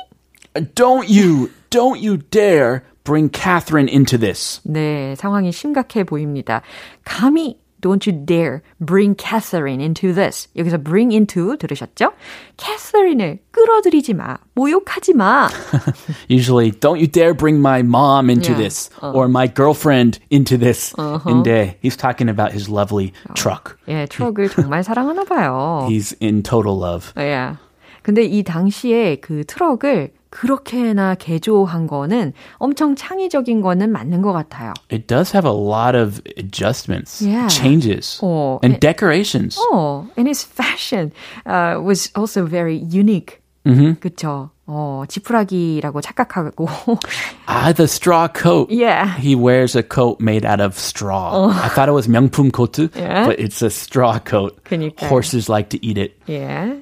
Don't 0.76 1.08
you, 1.08 1.50
don't 1.70 2.02
you 2.02 2.18
dare 2.18 2.84
bring 3.06 3.30
Catherine 3.30 3.88
into 3.88 4.18
this. 4.18 4.60
네, 4.66 5.16
상황이 5.16 5.52
심각해 5.52 6.04
보입니다. 6.04 6.62
감히 7.06 7.58
Don't 7.82 8.08
you 8.08 8.14
dare 8.14 8.64
bring 8.80 9.14
Catherine 9.14 9.80
into 9.80 10.12
this. 10.12 10.48
여기서 10.56 10.82
bring 10.84 11.12
into 11.14 11.56
들으셨죠? 11.56 12.14
Catherine을 12.58 13.40
끌어들이지 13.52 14.16
마. 14.16 14.38
모욕하지 14.56 15.14
마. 15.14 15.50
Usually, 16.28 16.72
don't 16.72 16.98
you 17.00 17.06
dare 17.06 17.34
bring 17.36 17.60
my 17.60 17.82
mom 17.84 18.30
into 18.32 18.54
Yeah. 18.54 18.58
this 18.64 18.90
or 19.02 19.28
my 19.28 19.46
girlfriend 19.48 20.18
into 20.32 20.58
this. 20.58 20.96
And 20.98 21.48
uh, 21.48 21.74
he's 21.82 21.96
talking 21.96 22.28
about 22.30 22.54
his 22.54 22.70
lovely 22.70 23.14
truck. 23.36 23.78
예, 23.88 24.08
트럭을 24.08 24.50
정말 24.50 24.84
사랑하나 24.84 25.24
봐요. 25.26 25.86
He's 25.88 26.16
in 26.22 26.42
total 26.42 26.76
love. 26.80 27.14
예. 27.18 27.54
근데 28.02 28.24
이 28.24 28.42
당시에 28.44 29.18
그 29.18 29.44
트럭을 29.46 30.12
그렇게나 30.30 31.16
개조한 31.16 31.88
거는 31.88 32.34
엄청 32.58 32.96
창의적인 32.96 33.62
거는 33.62 33.92
맞는 33.92 34.22
것 34.22 34.34
같아요. 34.34 34.74
It 34.92 35.08
does 35.08 35.32
have 35.34 35.46
a 35.50 35.54
lot 35.56 35.96
of 35.96 36.22
adjustments, 36.38 37.22
Yeah. 37.26 37.48
changes, 37.48 38.20
Oh, 38.22 38.60
and 38.64 38.76
it- 38.76 38.82
decorations. 38.82 39.58
Oh, 39.58 40.08
and 40.18 40.28
his 40.28 40.44
fashion 40.44 41.12
uh, 41.46 41.80
was 41.82 42.12
also 42.16 42.46
very 42.46 42.76
unique. 42.78 43.40
그쵸? 43.66 44.52
어, 44.68 45.04
지푸라기라고 45.08 46.00
착각하고. 46.02 46.68
Ah, 47.48 47.72
the 47.74 47.88
straw 47.88 48.28
coat. 48.28 48.70
yeah. 48.70 49.18
He 49.18 49.34
wears 49.36 49.76
a 49.76 49.82
coat 49.82 50.20
made 50.20 50.46
out 50.46 50.60
of 50.62 50.78
straw. 50.78 51.50
I 51.50 51.70
thought 51.70 51.90
it 51.90 51.94
was 51.94 52.08
명품 52.08 52.52
코트, 52.52 52.90
Yeah. 52.96 53.26
but 53.26 53.40
it's 53.40 53.64
a 53.64 53.70
straw 53.72 54.20
coat. 54.20 54.64
그니까요. 54.66 55.08
Horses 55.10 55.50
like 55.50 55.70
to 55.70 55.80
eat 55.84 55.98
it. 55.98 56.14
예. 56.30 56.82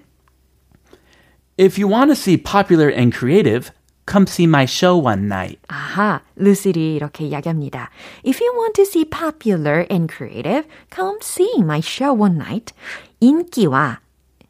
If 1.58 1.78
you 1.78 1.88
want 1.88 2.10
to 2.10 2.16
see 2.16 2.38
popular 2.38 2.90
and 2.90 3.14
creative, 3.14 3.72
come 4.06 4.26
see 4.26 4.46
my 4.48 4.66
show 4.66 4.98
one 4.98 5.28
night. 5.28 5.60
아하, 5.68 6.22
루시리 6.36 6.96
이렇게 6.96 7.26
이야기합니다. 7.26 7.90
If 8.26 8.42
you 8.42 8.52
want 8.56 8.74
to 8.76 8.84
see 8.84 9.06
popular 9.06 9.86
and 9.90 10.12
creative, 10.12 10.68
come 10.94 11.20
see 11.22 11.54
my 11.60 11.80
show 11.80 12.14
one 12.14 12.36
night. 12.38 12.74
인기와 13.20 14.00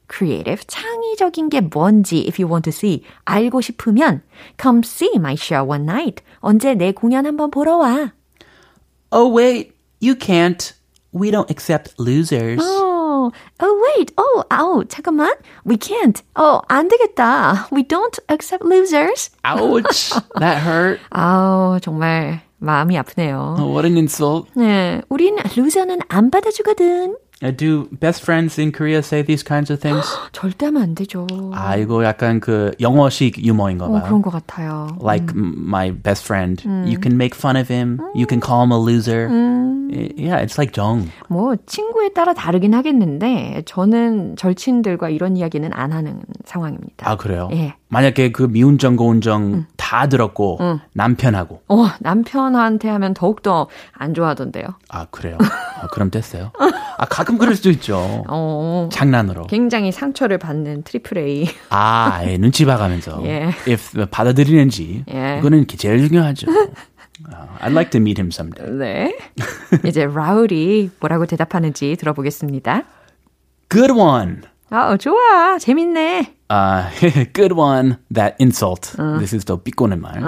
creative, 0.10 0.64
창의적인 0.68 1.50
게 1.50 1.62
뭔지 1.62 2.26
if 2.28 2.42
you 2.42 2.48
want 2.48 2.70
to 2.70 2.72
see 2.72 3.04
알고 3.26 3.62
싶으면 3.62 4.22
come 4.62 4.82
see 4.84 5.12
my 5.16 5.34
show 5.34 5.64
one 5.68 5.84
night. 5.84 6.24
언제 6.40 6.74
내 6.74 6.92
공연 6.92 7.26
한번 7.26 7.52
보러 7.52 7.78
와. 7.78 8.14
Oh, 9.12 9.28
wait, 9.30 9.74
you 10.00 10.16
can't. 10.16 10.74
We 11.12 11.30
don't 11.30 11.50
accept 11.52 11.94
losers. 12.00 12.60
Oh, 13.29 13.33
oh 13.61 13.95
wait, 13.97 14.13
oh, 14.17 14.45
아우, 14.49 14.85
잠깐만. 14.85 15.31
We 15.65 15.77
can't. 15.77 16.23
Oh, 16.37 16.61
안 16.69 16.89
되겠다. 16.89 17.69
We 17.71 17.83
don't 17.83 18.19
accept 18.31 18.65
losers. 18.65 19.31
Ouch, 19.45 20.15
that 20.39 20.63
hurt. 20.63 21.01
아우, 21.11 21.79
정말 21.81 22.41
마음이 22.59 22.97
아프네요. 22.97 23.57
Oh, 23.59 23.71
what 23.71 23.87
an 23.87 23.97
insult. 23.97 24.49
네, 24.55 25.03
우린 25.09 25.37
루저는 25.57 26.01
안 26.09 26.31
받아주거든. 26.31 27.17
Uh, 27.41 27.53
do 27.53 27.89
best 28.01 28.23
friends 28.25 28.59
in 28.59 28.73
Korea 28.73 29.01
say 29.01 29.23
these 29.23 29.45
kinds 29.45 29.71
of 29.71 29.79
things? 29.81 30.05
절대 30.33 30.67
하면 30.67 30.83
안 30.83 30.95
되죠. 30.97 31.25
아, 31.55 31.77
이거 31.77 32.03
약간 32.05 32.41
그 32.41 32.73
영어식 32.81 33.45
유머인가 33.45 33.87
어, 33.87 33.93
봐요. 33.93 34.03
그런 34.03 34.23
것 34.23 34.31
같아요. 34.31 34.89
like 35.01 35.29
m 35.37 35.55
my 35.57 35.93
best 35.93 36.25
friend. 36.25 36.67
You 36.67 36.99
can 37.01 37.15
make 37.15 37.37
fun 37.37 37.57
of 37.57 37.73
him. 37.73 38.01
You 38.17 38.27
can 38.29 38.41
call 38.41 38.63
him 38.65 38.73
a 38.73 38.77
loser. 38.79 39.29
I- 39.31 39.69
Yeah, 40.19 40.43
it's 40.45 40.59
like 40.59 40.73
정. 40.75 41.09
뭐 41.29 41.57
친구에 41.65 42.11
따라 42.13 42.35
다르긴 42.35 42.75
하겠는데 42.75 43.63
저는 43.65 44.37
절친들과 44.37 45.09
이런 45.09 45.37
이야기는 45.37 45.71
안 45.73 45.93
하는 45.93 46.21
상황입니다. 46.45 47.09
아 47.09 47.17
그래요? 47.17 47.49
예. 47.53 47.75
만약에 47.89 48.33
그 48.33 48.43
미운 48.43 48.77
정 48.77 48.97
고운 48.97 49.23
정 49.23 49.84
다 49.84 50.09
들었고 50.09 50.59
남편하고 50.93 51.63
어, 51.69 51.87
남편한테 52.01 52.91
하면 52.91 53.15
더욱더 53.15 53.69
안 53.95 54.13
좋아하던데요. 54.13 54.67
아 54.91 55.07
그래요? 55.11 55.39
아, 55.41 55.87
그럼 55.87 56.11
됐어요. 56.11 56.53
아 56.99 57.05
가끔 57.05 57.39
그럴 57.39 57.55
수도 57.55 57.71
있죠. 57.71 58.25
어, 58.29 58.89
장난으로. 58.93 59.47
굉장히 59.47 59.93
상처를 59.93 60.39
받는 60.39 60.83
triple 60.83 61.17
A. 61.19 61.49
아, 61.71 62.23
예, 62.27 62.37
눈치 62.39 62.65
봐가면서 62.65 63.23
예. 63.27 63.51
if 63.69 63.93
받아들이는지 64.11 65.05
예. 65.15 65.37
이거는 65.39 65.67
제일 65.69 66.07
중요하죠. 66.07 66.49
아, 67.33 67.47
I'd 67.61 67.73
like 67.73 67.91
to 67.91 68.01
meet 68.01 68.21
him 68.21 68.31
someday. 68.33 68.71
네. 68.73 69.17
이제 69.87 70.07
라울이 70.07 70.91
뭐라고 71.01 71.27
대답하는지 71.27 71.97
들어보겠습니다. 71.97 72.83
Good 73.71 73.93
one. 73.93 74.43
아, 74.71 74.97
좋아. 74.97 75.59
재밌네. 75.59 76.35
Uh, 76.51 76.91
good 77.33 77.55
one. 77.55 77.97
That 78.13 78.37
insult. 78.41 78.97
This 79.19 79.35
is 79.35 79.45
더 79.45 79.57
비꼬는 79.57 80.01
말. 80.01 80.21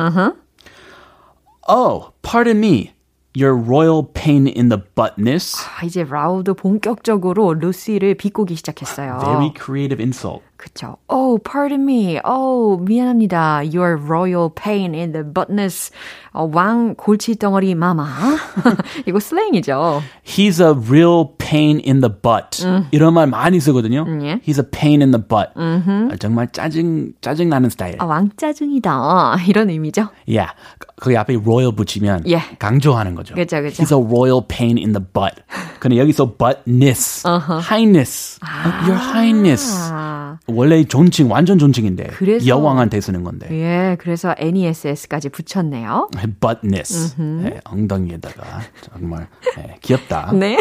Oh, 1.68 2.12
pardon 2.22 2.58
me. 2.58 2.92
Your 3.37 3.53
royal 3.53 4.03
pain 4.13 4.47
in 4.47 4.69
the 4.69 4.81
buttness. 4.95 5.57
아, 5.57 5.83
이제 5.83 6.05
라울도 6.05 6.53
본격적으로 6.53 7.53
루시를 7.53 8.15
비꼬기 8.15 8.55
시작했어요. 8.55 9.19
Very 9.19 9.51
creative 9.53 10.01
insult. 10.01 10.41
그쵸. 10.60 10.98
Oh, 11.08 11.38
pardon 11.42 11.88
me. 11.88 12.20
Oh, 12.22 12.76
미안합니다. 12.84 13.62
Your 13.64 13.96
royal 13.96 14.50
pain 14.50 14.94
in 14.94 15.12
the 15.12 15.24
buttness. 15.24 15.90
어, 16.32 16.50
왕 16.52 16.94
골치 16.96 17.36
덩어리 17.36 17.74
마마. 17.74 18.06
이거 19.08 19.18
슬랭이죠. 19.18 20.02
He's 20.22 20.60
a 20.60 20.74
real 20.76 21.30
pain 21.38 21.80
in 21.82 22.02
the 22.02 22.12
butt. 22.12 22.62
음. 22.62 22.86
이런 22.90 23.14
말 23.14 23.26
많이 23.26 23.58
쓰거든요. 23.58 24.04
음, 24.06 24.22
예. 24.22 24.40
He's 24.46 24.58
a 24.58 24.70
pain 24.70 25.00
in 25.00 25.12
the 25.12 25.22
butt. 25.26 25.52
아, 25.56 26.16
정말 26.20 26.52
짜증 26.52 27.14
짜증 27.22 27.48
나는 27.48 27.70
스타일. 27.70 27.96
아, 27.98 28.04
왕 28.04 28.28
짜증이다. 28.36 29.36
이런 29.48 29.70
의미죠. 29.70 30.08
Yeah. 30.28 30.52
거기 31.00 31.16
앞에 31.16 31.36
royal 31.36 31.74
붙이면 31.74 32.24
예. 32.28 32.42
강조하는 32.58 33.14
거죠. 33.14 33.34
그렇죠, 33.34 33.56
그렇죠. 33.56 33.82
He's 33.82 33.90
a 33.90 33.98
royal 33.98 34.42
pain 34.46 34.76
in 34.76 34.92
the 34.92 35.00
butt. 35.00 35.40
근데 35.80 35.96
여기서 35.96 36.36
buttness, 36.36 37.24
uh-huh. 37.24 37.58
highness, 37.58 38.38
아. 38.42 38.84
your 38.86 39.00
highness. 39.00 39.90
원래 40.52 40.84
존칭 40.84 41.30
완전 41.30 41.58
존칭인데 41.58 42.08
그래서, 42.08 42.46
여왕한테 42.46 43.00
쓰는 43.00 43.24
건데. 43.24 43.48
예, 43.50 43.96
그래서 43.98 44.34
ness까지 44.38 45.28
붙였네요. 45.28 46.10
buttness. 46.40 47.14
네, 47.20 47.60
엉덩이에다가 47.64 48.60
정말 48.82 49.28
네, 49.56 49.76
귀엽다. 49.80 50.32
네. 50.32 50.58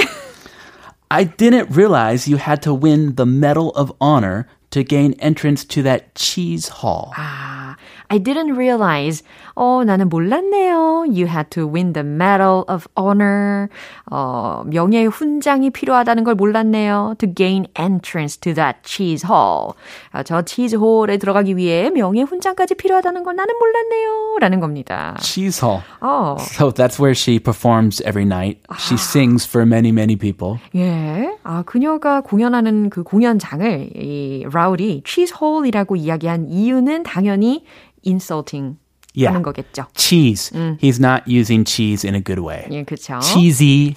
I 1.09 1.25
didn't 1.25 1.75
realize 1.75 2.29
you 2.29 2.37
had 2.39 2.61
to 2.61 2.73
win 2.73 3.15
the 3.15 3.25
Medal 3.25 3.71
of 3.75 3.91
Honor 3.99 4.45
to 4.69 4.83
gain 4.83 5.15
entrance 5.19 5.65
to 5.65 5.81
that 5.81 6.13
cheese 6.13 6.69
hall. 6.81 7.11
아, 7.15 7.75
I 8.09 8.19
didn't 8.19 8.55
realize 8.55 9.23
어, 9.55 9.83
나는 9.83 10.09
몰랐네요. 10.09 11.05
You 11.07 11.27
had 11.27 11.49
to 11.51 11.67
win 11.67 11.93
the 11.93 12.05
Medal 12.05 12.63
of 12.69 12.87
Honor. 12.97 13.67
어, 14.09 14.63
명예의 14.65 15.07
훈장이 15.07 15.69
필요하다는 15.69 16.23
걸 16.23 16.35
몰랐네요. 16.35 17.15
To 17.19 17.33
gain 17.33 17.65
entrance 17.77 18.39
to 18.39 18.53
that 18.53 18.79
cheese 18.83 19.27
hall. 19.27 19.73
아, 20.11 20.23
저 20.23 20.41
치즈 20.41 20.75
홀에 20.77 21.17
들어가기 21.17 21.57
위해 21.57 21.89
명예 21.89 22.21
훈장까지 22.23 22.75
필요하다는 22.75 23.23
걸 23.23 23.35
나는 23.35 23.53
몰랐네요. 23.59 24.37
라는 24.39 24.59
겁니다. 24.59 25.15
Cheese 25.19 25.61
hall. 25.61 25.83
어. 26.01 26.37
So 26.39 26.71
that's 26.71 26.99
where 26.99 27.13
she 27.13 27.37
performs 27.39 28.01
every 28.05 28.25
night. 28.25 28.61
She 28.79 28.95
sings 28.95 29.45
for 29.47 29.67
many, 29.67 29.89
many 29.89 30.15
people. 30.15 30.57
예. 30.73 31.37
아, 31.43 31.63
그녀가 31.63 32.21
공연하는 32.21 32.89
그 32.89 33.03
공연장을 33.03 33.89
이 33.95 34.45
라울이 34.51 35.03
cheese 35.05 35.35
hall이라고 35.41 35.95
이야기한 35.97 36.47
이유는 36.47 37.03
당연히 37.03 37.65
insulting 38.05 38.77
yeah. 39.13 39.29
하는 39.31 39.41
거겠죠. 39.41 39.87
Cheese. 39.95 40.51
음. 40.55 40.77
He's 40.81 40.99
not 40.99 41.23
using 41.27 41.65
cheese 41.65 42.05
in 42.07 42.15
a 42.15 42.21
good 42.21 42.41
way. 42.41 42.67
예, 42.71 42.83
그렇죠. 42.83 43.19
Cheesy, 43.21 43.95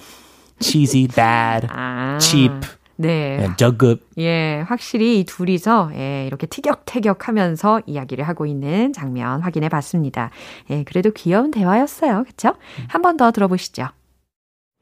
cheesy, 0.59 1.07
bad, 1.07 1.67
아. 1.69 2.17
cheap. 2.21 2.53
네. 2.95 3.37
네, 3.37 3.49
저급. 3.57 4.07
예, 4.17 4.63
확실히 4.67 5.19
이 5.19 5.23
둘이서 5.23 5.91
예, 5.95 6.25
이렇게 6.27 6.45
티격태격 6.45 7.27
하면서 7.27 7.81
이야기를 7.87 8.27
하고 8.27 8.45
있는 8.45 8.93
장면 8.93 9.41
확인해 9.41 9.67
봤습니다. 9.67 10.29
예, 10.69 10.83
그래도 10.83 11.11
귀여운 11.11 11.51
대화였어요. 11.51 12.23
그쵸? 12.25 12.53
한번 12.87 13.17
더 13.17 13.31
들어보시죠. 13.31 13.87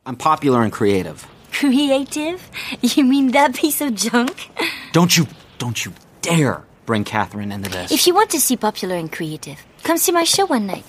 I'm 0.03 0.17
popular 0.17 0.61
and 0.61 0.75
creative. 0.75 1.25
Creative? 1.51 2.41
You 2.81 3.05
mean 3.05 3.31
that 3.31 3.53
piece 3.53 3.81
of 3.81 3.95
junk? 3.95 4.49
Don't 4.93 5.15
you, 5.17 5.27
don't 5.57 5.85
you 5.85 5.93
dare 6.21 6.63
bring 6.84 7.04
Catherine 7.04 7.52
into 7.52 7.70
this. 7.70 7.90
If 7.92 8.06
you 8.06 8.14
want 8.14 8.30
to 8.30 8.40
see 8.40 8.56
popular 8.56 8.96
and 8.96 9.10
creative, 9.10 9.58
come 9.82 9.98
see 9.98 10.12
my 10.12 10.24
show 10.24 10.46
one 10.46 10.66
night. 10.66 10.86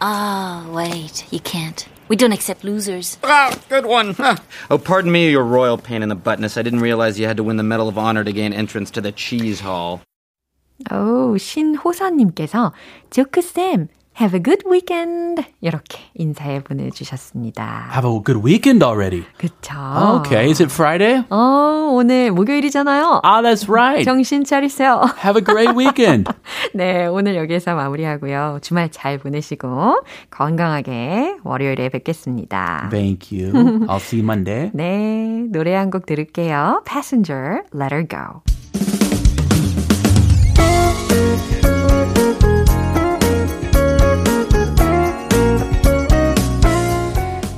Ah, 0.00 0.64
oh, 0.66 0.72
wait, 0.72 1.26
you 1.30 1.40
can't. 1.40 1.86
We 2.08 2.16
don't 2.16 2.32
accept 2.32 2.64
losers. 2.64 3.18
Ah, 3.22 3.54
good 3.68 3.84
one. 3.84 4.16
Oh, 4.70 4.78
pardon 4.78 5.12
me, 5.12 5.30
your 5.30 5.44
royal 5.44 5.76
pain 5.76 6.02
in 6.02 6.08
the 6.08 6.16
buttness. 6.16 6.56
I 6.56 6.62
didn't 6.62 6.80
realize 6.80 7.20
you 7.20 7.26
had 7.26 7.36
to 7.36 7.44
win 7.44 7.56
the 7.58 7.62
Medal 7.62 7.88
of 7.88 7.98
Honor 7.98 8.24
to 8.24 8.32
gain 8.32 8.52
entrance 8.52 8.90
to 8.92 9.00
the 9.00 9.12
cheese 9.12 9.60
hall. 9.60 10.00
오, 10.90 11.36
신호선님께서 11.36 12.72
조크쌤, 13.10 13.88
Have 14.19 14.35
a 14.37 14.43
good 14.43 14.63
weekend. 14.69 15.41
이렇게 15.59 15.97
인사해 16.13 16.61
보내주셨습니다. 16.63 17.89
Have 17.93 18.07
a 18.07 18.19
good 18.23 18.45
weekend 18.45 18.85
already. 18.85 19.25
그쵸. 19.39 19.73
Okay, 20.19 20.49
is 20.51 20.61
it 20.61 20.71
Friday? 20.71 21.23
어, 21.31 21.89
오늘 21.91 22.31
목요일이잖아요. 22.31 23.21
Ah, 23.23 23.41
that's 23.41 23.67
right. 23.67 24.05
정신 24.05 24.43
차리세요. 24.43 25.01
Have 25.23 25.35
a 25.37 25.43
great 25.43 25.75
weekend. 25.75 26.29
네, 26.75 27.07
오늘 27.07 27.35
여기에서 27.35 27.73
마무리하고요. 27.73 28.59
주말 28.61 28.89
잘 28.91 29.17
보내시고 29.17 30.03
건강하게 30.29 31.37
월요일에 31.43 31.89
뵙겠습니다. 31.89 32.89
Thank 32.91 33.31
you. 33.35 33.51
I'll 33.87 33.97
see 33.99 34.19
you 34.21 34.23
Monday. 34.23 34.69
네, 34.73 35.45
노래 35.49 35.73
한 35.73 35.89
곡 35.89 36.05
들을게요. 36.05 36.83
Passenger, 36.85 37.63
Let 37.73 37.93
Her 37.93 38.07
Go. 38.07 38.41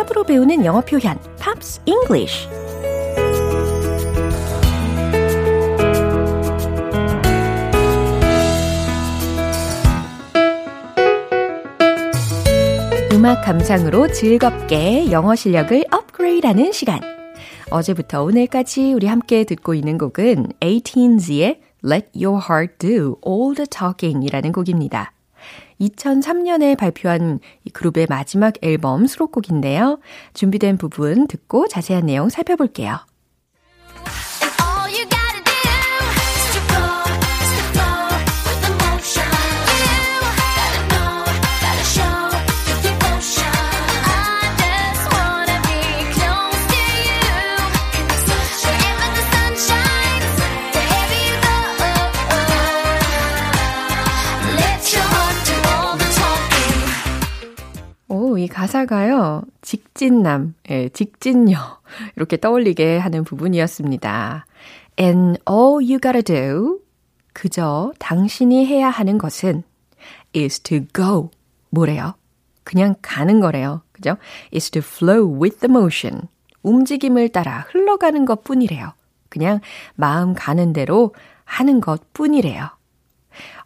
팝으로 0.00 0.24
배우는 0.24 0.64
영어 0.64 0.80
표현, 0.80 1.18
Pops 1.38 1.82
English. 1.84 2.48
음악 13.12 13.44
감상으로 13.44 14.10
즐겁게 14.10 15.10
영어 15.12 15.34
실력을 15.34 15.84
업그레이드하는 15.90 16.72
시간. 16.72 17.00
어제부터 17.70 18.22
오늘까지 18.22 18.94
우리 18.94 19.06
함께 19.06 19.44
듣고 19.44 19.74
있는 19.74 19.98
곡은 19.98 20.46
18Z의 20.60 21.58
Let 21.84 22.08
Your 22.16 22.42
Heart 22.42 22.78
Do 22.78 23.16
All 23.26 23.54
the 23.54 23.66
Talking 23.66 24.26
이라는 24.26 24.52
곡입니다. 24.52 25.12
2003년에 25.80 26.76
발표한 26.76 27.40
이 27.64 27.70
그룹의 27.70 28.06
마지막 28.08 28.54
앨범 28.62 29.06
수록곡인데요. 29.06 29.98
준비된 30.34 30.76
부분 30.78 31.26
듣고 31.26 31.68
자세한 31.68 32.06
내용 32.06 32.28
살펴볼게요. 32.28 32.98
이 58.40 58.48
가사가요, 58.48 59.42
직진남, 59.60 60.54
예, 60.70 60.88
직진녀, 60.88 61.58
이렇게 62.16 62.38
떠올리게 62.38 62.96
하는 62.96 63.22
부분이었습니다. 63.22 64.46
And 64.98 65.38
all 65.48 65.74
you 65.74 65.98
gotta 66.00 66.22
do, 66.22 66.80
그저 67.34 67.92
당신이 67.98 68.64
해야 68.64 68.88
하는 68.88 69.18
것은 69.18 69.62
is 70.34 70.60
to 70.60 70.80
go. 70.94 71.30
뭐래요? 71.68 72.14
그냥 72.64 72.94
가는 73.02 73.40
거래요. 73.40 73.82
그죠? 73.92 74.16
is 74.54 74.70
to 74.70 74.80
flow 74.80 75.40
with 75.40 75.58
the 75.58 75.70
motion. 75.70 76.28
움직임을 76.62 77.28
따라 77.28 77.66
흘러가는 77.68 78.24
것 78.24 78.42
뿐이래요. 78.42 78.92
그냥 79.28 79.60
마음 79.96 80.34
가는 80.34 80.72
대로 80.72 81.14
하는 81.44 81.80
것 81.80 82.12
뿐이래요. 82.14 82.70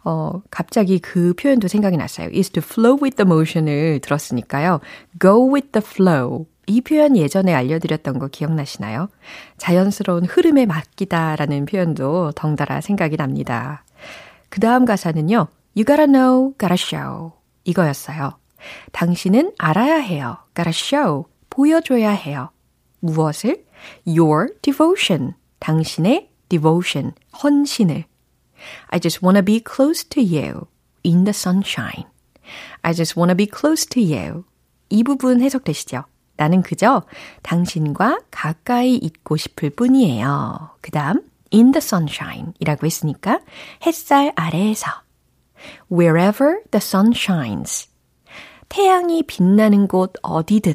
어, 0.05 0.41
갑자기 0.51 0.99
그 0.99 1.33
표현도 1.33 1.67
생각이 1.67 1.97
났어요. 1.97 2.29
is 2.33 2.51
to 2.51 2.61
flow 2.63 2.97
with 3.01 3.17
the 3.17 3.27
motion을 3.27 3.99
들었으니까요. 4.01 4.79
go 5.19 5.51
with 5.51 5.71
the 5.71 5.83
flow. 5.85 6.45
이 6.67 6.81
표현 6.81 7.17
예전에 7.17 7.53
알려드렸던 7.53 8.19
거 8.19 8.27
기억나시나요? 8.27 9.09
자연스러운 9.57 10.25
흐름에 10.25 10.65
맡기다라는 10.65 11.65
표현도 11.65 12.31
덩달아 12.35 12.81
생각이 12.81 13.17
납니다. 13.17 13.83
그 14.49 14.59
다음 14.59 14.85
가사는요. 14.85 15.47
You 15.75 15.85
gotta 15.85 16.05
know, 16.05 16.53
gotta 16.57 16.75
show. 16.79 17.31
이거였어요. 17.65 18.37
당신은 18.91 19.53
알아야 19.57 19.95
해요. 19.97 20.37
gotta 20.55 20.69
show. 20.69 21.25
보여줘야 21.49 22.11
해요. 22.11 22.49
무엇을? 22.99 23.65
Your 24.07 24.53
devotion. 24.61 25.33
당신의 25.59 26.29
devotion. 26.49 27.13
헌신을. 27.43 28.05
I 28.89 28.99
just 28.99 29.21
wanna 29.21 29.43
be 29.43 29.59
close 29.59 30.03
to 30.09 30.21
you. 30.21 30.67
in 31.05 31.23
the 31.23 31.33
sunshine. 31.33 32.05
I 32.83 32.93
just 32.93 33.15
wanna 33.15 33.35
be 33.35 33.47
close 33.47 33.85
to 33.89 34.01
you. 34.01 34.43
이 34.89 35.03
부분 35.03 35.41
해석되시죠? 35.41 36.03
나는 36.37 36.61
그저 36.61 37.03
당신과 37.43 38.19
가까이 38.29 38.95
있고 38.95 39.37
싶을 39.37 39.69
뿐이에요. 39.69 40.71
그 40.81 40.91
다음, 40.91 41.21
in 41.53 41.71
the 41.71 41.77
sunshine 41.77 42.53
이라고 42.59 42.85
했으니까 42.85 43.39
햇살 43.85 44.33
아래에서. 44.35 44.87
wherever 45.91 46.61
the 46.71 46.81
sun 46.81 47.13
shines. 47.15 47.87
태양이 48.67 49.23
빛나는 49.23 49.87
곳 49.87 50.13
어디든. 50.21 50.73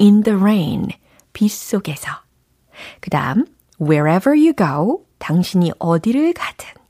in 0.00 0.22
the 0.22 0.38
rain. 0.38 0.88
빛 1.32 1.48
속에서. 1.48 2.10
그 3.00 3.10
다음, 3.10 3.46
wherever 3.80 4.36
you 4.36 4.52
go. 4.54 5.06
당신이 5.18 5.72
어디를 5.78 6.34
가든. 6.34 6.81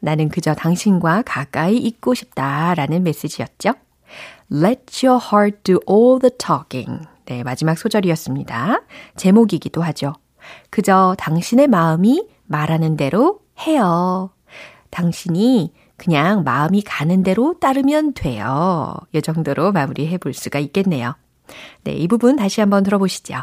나는 0.00 0.28
그저 0.28 0.54
당신과 0.54 1.22
가까이 1.22 1.76
있고 1.76 2.14
싶다라는 2.14 3.02
메시지였죠. 3.02 3.74
Let 4.52 5.06
your 5.06 5.24
heart 5.24 5.62
do 5.64 5.78
all 5.88 6.20
the 6.20 6.30
talking. 6.38 7.06
네, 7.24 7.42
마지막 7.42 7.76
소절이었습니다. 7.76 8.82
제목이기도 9.16 9.82
하죠. 9.82 10.12
그저 10.70 11.16
당신의 11.18 11.66
마음이 11.66 12.28
말하는 12.46 12.96
대로 12.96 13.40
해요. 13.66 14.30
당신이 14.90 15.72
그냥 15.96 16.44
마음이 16.44 16.82
가는 16.82 17.22
대로 17.22 17.58
따르면 17.58 18.14
돼요. 18.14 18.94
이 19.12 19.20
정도로 19.20 19.72
마무리해 19.72 20.18
볼 20.18 20.34
수가 20.34 20.58
있겠네요. 20.60 21.16
네, 21.84 21.92
이 21.92 22.06
부분 22.06 22.36
다시 22.36 22.60
한번 22.60 22.82
들어보시죠. 22.82 23.42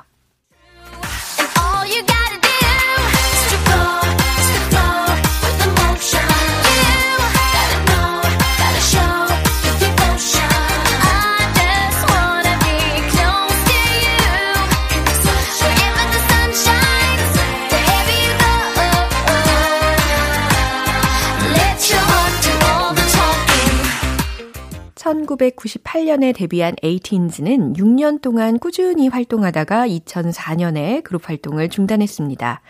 (1998년에) 25.38 26.36
데뷔한 26.36 26.76
에이틴즈는 26.82 27.74
6년 27.74 28.22
동안 28.22 28.60
꾸준히 28.60 29.08
활동하다가 29.08 29.88
2004년에 29.88 31.04
그룹 31.04 31.30
활동을 31.30 31.69
중단했습니다. 31.69 32.62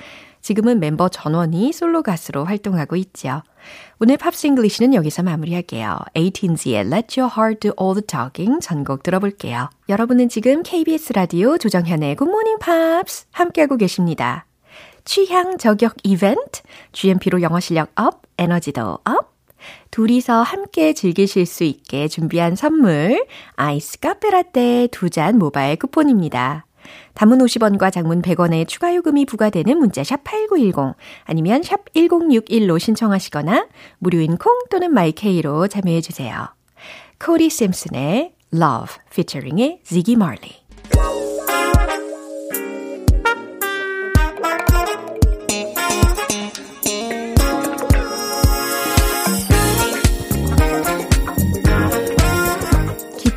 지금은 0.42 0.80
멤버 0.80 1.08
전원이 1.08 1.72
솔로 1.72 2.04
가수로 2.04 2.44
활동하고 2.44 2.98
있죠. 2.98 3.42
오늘 4.00 4.18
Pops 4.18 4.38
English는 4.38 4.94
여기서 4.94 5.24
마무리할게요. 5.24 5.98
에이틴즈의 6.16 6.76
Let 6.82 7.20
Your 7.20 7.34
Heart 7.34 7.60
Do 7.62 7.74
All 7.82 7.96
The 7.96 8.06
Talking 8.06 8.60
전곡 8.62 9.04
들어볼게요. 9.04 9.70
여러분은 9.88 10.28
지금 10.28 10.62
KBS 10.62 11.14
라디오 11.14 11.58
조정현의 11.58 12.18
Good 12.18 12.30
Morning 12.30 12.60
Pops 12.62 13.28
함께하고 13.32 13.78
계십니다. 13.78 14.46
취향 15.06 15.58
저격 15.58 15.96
이벤트, 16.04 16.62
GMP로 16.92 17.42
영어 17.42 17.60
실력 17.60 17.92
up, 17.96 18.24
에너지도 18.38 19.00
up, 19.06 19.33
둘이서 19.92 20.42
함께 20.42 20.94
즐기실 20.94 21.46
수 21.46 21.64
있게 21.64 22.08
준비한 22.08 22.56
선물, 22.56 23.26
아이스 23.56 24.00
카페라떼 24.00 24.88
두 24.92 25.10
잔 25.10 25.38
모바일 25.38 25.76
쿠폰입니다. 25.76 26.66
단문 27.14 27.40
50원과 27.40 27.92
장문 27.92 28.22
100원의 28.22 28.68
추가 28.68 28.94
요금이 28.94 29.26
부과되는 29.26 29.78
문자 29.78 30.02
샵8910 30.02 30.96
아니면 31.24 31.64
샵 31.64 31.86
1061로 31.94 32.80
신청하시거나 32.80 33.68
무료인 34.00 34.38
콩 34.38 34.64
또는 34.70 34.94
마이케이로 34.94 35.68
참여해 35.68 36.02
주세요. 36.02 36.48
코리 37.20 37.50
샘슨의 37.50 38.34
Love 38.54 38.96
featuring의 39.12 39.80
Ziggy 39.84 40.16
Marley 40.16 40.63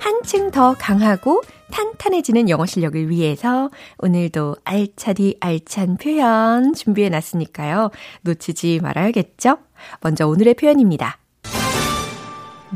한층 0.00 0.50
더 0.50 0.74
강하고 0.78 1.42
탄탄해지는 1.70 2.48
영어 2.48 2.66
실력을 2.66 3.08
위해서 3.10 3.70
오늘도 3.98 4.56
알차디 4.64 5.36
알찬 5.40 5.98
표현 5.98 6.74
준비해 6.74 7.08
놨으니까요. 7.08 7.90
놓치지 8.22 8.80
말아야겠죠? 8.82 9.58
먼저 10.00 10.26
오늘의 10.26 10.54
표현입니다. 10.54 11.18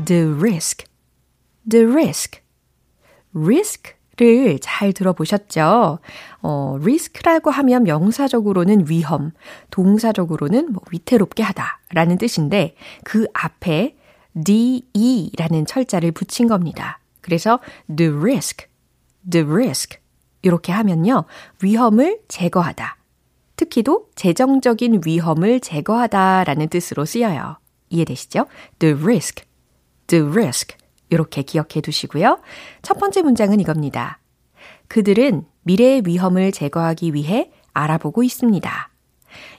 The 0.05 0.33
risk. 0.39 0.85
The 1.69 1.85
risk. 1.85 2.39
risk를 3.33 4.59
잘 4.61 4.93
들어보셨죠? 4.93 5.99
어, 6.41 6.77
risk라고 6.79 7.51
하면 7.51 7.83
명사적으로는 7.83 8.85
위험, 8.87 9.31
동사적으로는 9.71 10.71
뭐 10.71 10.81
위태롭게 10.91 11.43
하다 11.43 11.79
라는 11.91 12.17
뜻인데 12.17 12.75
그 13.03 13.27
앞에 13.33 13.95
de라는 14.43 15.65
철자를 15.65 16.11
붙인 16.11 16.47
겁니다. 16.47 16.99
그래서 17.25 17.59
the 17.93 18.11
risk, 18.15 18.67
the 19.27 19.43
risk 19.49 19.97
이렇게 20.43 20.71
하면요. 20.71 21.25
위험을 21.63 22.19
제거하다. 22.27 22.97
특히도 23.55 24.09
재정적인 24.13 25.01
위험을 25.03 25.59
제거하다라는 25.59 26.69
뜻으로 26.69 27.03
쓰여요. 27.03 27.57
이해되시죠? 27.89 28.45
the 28.77 28.93
risk, 28.95 29.43
the 30.05 30.23
risk 30.23 30.77
이렇게 31.09 31.41
기억해 31.41 31.81
두시고요. 31.81 32.41
첫 32.83 32.99
번째 32.99 33.23
문장은 33.23 33.59
이겁니다. 33.59 34.19
그들은 34.87 35.47
미래의 35.63 36.03
위험을 36.05 36.51
제거하기 36.51 37.15
위해 37.15 37.51
알아보고 37.73 38.21
있습니다. 38.21 38.89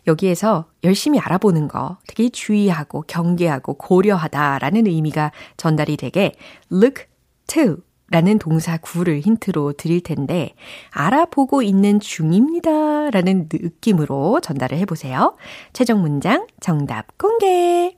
여기에서 0.06 0.66
열심히 0.84 1.18
알아보는 1.18 1.66
거 1.66 1.98
되게 2.06 2.28
주의하고 2.28 3.02
경계하고 3.08 3.74
고려하다라는 3.74 4.86
의미가 4.86 5.32
전달이 5.56 5.96
되게 5.96 6.32
look 6.70 7.06
to 7.46 7.78
라는 8.10 8.38
동사 8.38 8.76
구를 8.76 9.20
힌트로 9.20 9.72
드릴 9.72 10.00
텐데, 10.00 10.54
알아보고 10.90 11.62
있는 11.62 11.98
중입니다. 11.98 13.10
라는 13.10 13.48
느낌으로 13.52 14.40
전달을 14.40 14.78
해보세요. 14.78 15.36
최종 15.72 16.02
문장 16.02 16.46
정답 16.60 17.18
공개! 17.18 17.96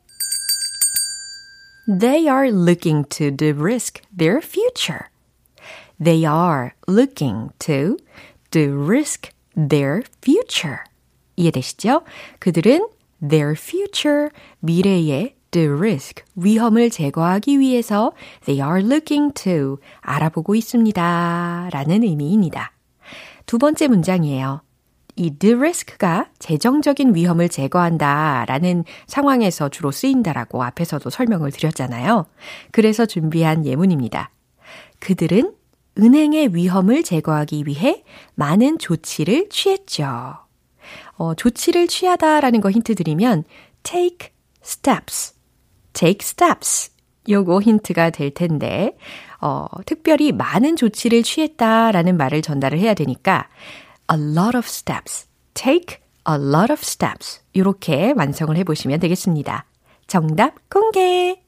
They 1.86 2.26
are 2.26 2.48
looking 2.48 3.06
to 3.10 3.30
de-risk 3.30 4.02
their 4.16 4.40
future. 4.42 5.08
They 6.02 6.24
are 6.24 6.72
looking 6.88 7.50
to 7.60 7.96
de-risk 8.50 9.30
their 9.54 10.02
future. 10.22 10.78
이해되시죠? 11.36 12.02
그들은 12.38 12.88
their 13.26 13.54
future, 13.58 14.28
미래의 14.60 15.37
the 15.50 15.68
risk, 15.68 16.24
위험을 16.36 16.90
제거하기 16.90 17.58
위해서 17.58 18.12
they 18.44 18.66
are 18.66 18.84
looking 18.84 19.32
to, 19.34 19.78
알아보고 20.00 20.54
있습니다. 20.54 21.68
라는 21.72 22.02
의미입니다. 22.02 22.72
두 23.46 23.58
번째 23.58 23.88
문장이에요. 23.88 24.62
이 25.16 25.30
the 25.30 25.56
risk가 25.56 26.30
재정적인 26.38 27.14
위험을 27.14 27.48
제거한다 27.48 28.44
라는 28.46 28.84
상황에서 29.06 29.68
주로 29.68 29.90
쓰인다라고 29.90 30.62
앞에서도 30.62 31.10
설명을 31.10 31.50
드렸잖아요. 31.50 32.26
그래서 32.70 33.04
준비한 33.04 33.66
예문입니다. 33.66 34.30
그들은 35.00 35.54
은행의 35.98 36.54
위험을 36.54 37.02
제거하기 37.02 37.64
위해 37.66 38.04
많은 38.36 38.78
조치를 38.78 39.48
취했죠. 39.48 40.36
어, 41.16 41.34
조치를 41.34 41.88
취하다라는 41.88 42.60
거 42.60 42.70
힌트 42.70 42.94
드리면 42.94 43.42
take 43.82 44.30
steps 44.62 45.34
take 45.98 46.20
steps. 46.22 46.92
요거 47.28 47.60
힌트가 47.60 48.10
될 48.10 48.32
텐데, 48.32 48.96
어, 49.40 49.66
특별히 49.84 50.30
많은 50.30 50.76
조치를 50.76 51.24
취했다라는 51.24 52.16
말을 52.16 52.40
전달을 52.40 52.78
해야 52.78 52.94
되니까, 52.94 53.48
a 54.10 54.16
lot 54.16 54.56
of 54.56 54.64
steps. 54.66 55.26
take 55.54 55.98
a 56.28 56.36
lot 56.36 56.72
of 56.72 56.80
steps. 56.82 57.40
이렇게 57.52 58.14
완성을 58.16 58.56
해보시면 58.56 59.00
되겠습니다. 59.00 59.66
정답 60.06 60.68
공개! 60.70 61.42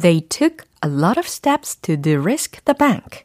They 0.00 0.20
took 0.28 0.66
a 0.84 0.92
lot 0.92 1.18
of 1.18 1.26
steps 1.26 1.76
to 1.80 1.96
de-risk 1.96 2.62
the 2.64 2.76
bank. 2.76 3.24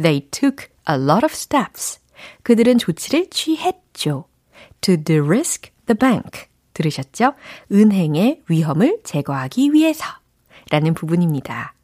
They 0.00 0.28
took 0.30 0.68
a 0.88 0.96
lot 0.96 1.24
of 1.24 1.32
steps 1.32 2.00
그들은 2.42 2.78
조치를 2.78 3.28
취했죠. 3.30 4.24
To 4.80 4.96
de-risk 4.96 5.70
the 5.86 5.98
bank. 5.98 6.46
들으셨죠? 6.76 7.32
은행의 7.72 8.42
위험을 8.48 9.00
제거하기 9.02 9.72
위해서. 9.72 10.04
라는 10.70 10.94
부분입니다. 10.94 11.74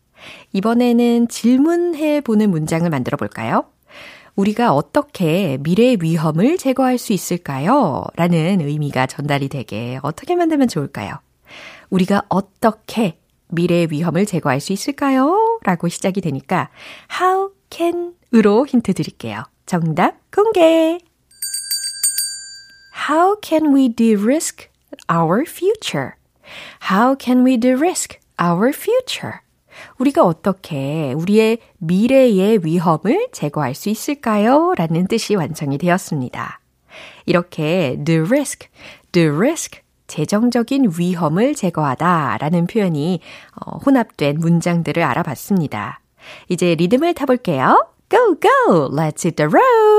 이번에는 0.53 1.29
질문해 1.29 2.21
보는 2.21 2.51
문장을 2.51 2.89
만들어 2.89 3.17
볼까요? 3.17 3.65
우리가 4.37 4.73
어떻게 4.73 5.59
미래의 5.61 5.99
위험을 6.01 6.59
제거할 6.59 6.99
수 6.99 7.13
있을까요? 7.13 8.05
라는 8.17 8.61
의미가 8.61 9.07
전달이 9.07 9.49
되게 9.49 9.99
어떻게 10.03 10.37
만들면 10.37 10.69
좋을까요? 10.69 11.15
우리가 11.91 12.23
어떻게 12.29 13.19
미래의 13.49 13.89
위험을 13.91 14.27
제거할 14.27 14.61
수 14.61 14.73
있을까요? 14.73 15.59
라고 15.65 15.89
시작이 15.89 16.21
되니까 16.21 16.71
how 17.21 17.51
can 17.71 18.15
으로 18.35 18.67
힌트 18.67 18.95
드릴게요. 18.95 19.45
정답 19.67 20.17
공개! 20.35 20.99
How 23.09 23.37
can 23.43 23.75
we 23.75 23.95
de-risk 23.95 24.72
our 25.11 25.45
future? 25.47 26.17
How 26.91 27.17
can 27.19 27.45
we 27.45 27.57
de-risk 27.57 28.19
our 28.41 28.73
future? 28.75 29.41
우리가 29.99 30.25
어떻게 30.25 31.13
우리의 31.15 31.59
미래의 31.79 32.61
위험을 32.63 33.29
제거할 33.33 33.75
수 33.75 33.89
있을까요? 33.89 34.75
라는 34.77 35.07
뜻이 35.07 35.35
완성이 35.35 35.79
되었습니다. 35.79 36.61
이렇게 37.27 37.99
the 38.05 38.21
risk, 38.21 38.69
the 39.13 39.29
risk, 39.29 39.81
재정적인 40.07 40.93
위험을 40.99 41.55
제거하다 41.55 42.37
라는 42.39 42.67
표현이 42.67 43.21
어, 43.55 43.79
혼합된 43.79 44.39
문장들을 44.39 45.03
알아봤습니다. 45.03 46.01
이제 46.49 46.75
리듬을 46.75 47.15
타볼게요. 47.15 47.87
Go, 48.11 48.37
go! 48.39 48.91
Let's 48.91 49.25
hit 49.25 49.37
the 49.37 49.49
road! 49.49 49.92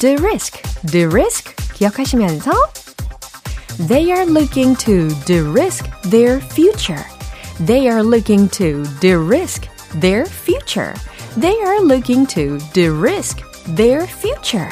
The 0.00 0.16
risk, 0.20 0.62
the 0.90 1.06
risk 1.06 1.54
기억하시면서 1.74 2.50
They 3.88 4.12
are 4.12 4.24
looking 4.24 4.76
to 4.76 5.08
de-risk 5.26 5.86
their 6.08 6.40
future. 6.40 7.04
They 7.58 7.88
are 7.88 8.02
looking 8.02 8.48
to 8.50 8.84
de-risk 9.00 9.66
their 10.00 10.26
future. 10.26 10.94
They 11.36 11.60
are 11.60 11.80
looking 11.80 12.26
to 12.28 12.58
de-risk 12.72 13.42
their 13.74 14.06
future. 14.06 14.70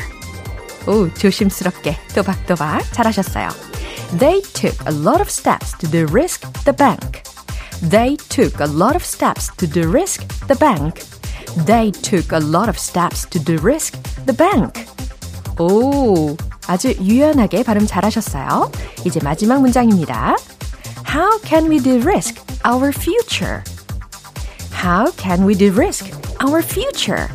오, 0.87 1.13
조심스럽게 1.15 1.99
또박또박 2.15 2.93
잘하셨어요. 2.93 3.49
They 4.19 4.41
took 4.53 4.79
a 4.87 4.95
lot 4.95 5.21
of 5.21 5.29
steps 5.29 5.77
to 5.79 5.91
de-risk 5.91 6.47
the 6.65 6.73
bank. 6.73 7.23
They 7.83 8.17
took 8.29 8.61
a 8.61 8.71
lot 8.71 8.95
of 8.95 9.05
steps 9.05 9.51
to 9.57 9.67
de-risk 9.67 10.27
the 10.47 10.55
bank. 10.55 11.03
They 11.67 11.91
took 11.91 12.33
a 12.33 12.41
lot 12.41 12.69
of 12.69 12.79
steps 12.79 13.29
to 13.31 13.39
de-risk 13.39 13.99
the 14.27 14.37
bank. 14.37 14.87
오, 15.59 16.37
아주 16.67 16.95
유연하게 17.01 17.63
발음 17.63 17.87
잘하셨어요. 17.87 18.71
이제 19.05 19.21
마지막 19.23 19.61
문장입니다. 19.61 20.37
How 21.09 21.39
can 21.45 21.71
we 21.71 21.79
de-risk 21.79 22.41
our 22.65 22.93
future? 22.93 23.63
How 24.83 25.13
can 25.17 25.47
we 25.47 25.55
de-risk 25.55 26.11
our 26.43 26.63
future? 26.63 27.29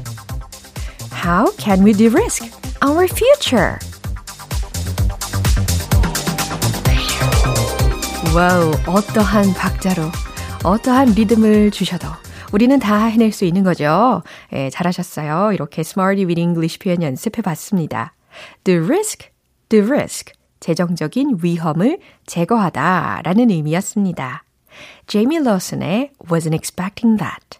How 1.23 1.51
can 1.57 1.83
we 1.85 1.93
de-risk 1.93 2.51
our 2.83 3.07
future? 3.07 3.77
와우, 8.35 8.71
어떠한 8.85 9.53
박자로, 9.53 10.11
어떠한 10.63 11.13
리듬을 11.13 11.71
주셔도 11.71 12.07
우리는 12.52 12.78
다 12.78 13.06
해낼 13.06 13.32
수 13.32 13.44
있는 13.44 13.64
거죠. 13.64 14.22
예, 14.52 14.68
잘하셨어요. 14.70 15.52
이렇게 15.52 15.80
Smarty 15.80 16.26
with 16.26 16.40
English 16.40 16.78
표현 16.78 17.02
연습해 17.02 17.42
봤습니다. 17.42 18.14
The 18.64 18.80
risk, 18.80 19.30
the 19.70 19.84
risk. 19.86 20.32
재정적인 20.60 21.38
위험을 21.42 21.98
제거하다 22.26 23.22
라는 23.24 23.50
의미였습니다. 23.50 24.44
제이미 25.06 25.38
러슨의 25.38 26.12
Wasn't 26.28 26.52
Expecting 26.52 27.18
That. 27.18 27.58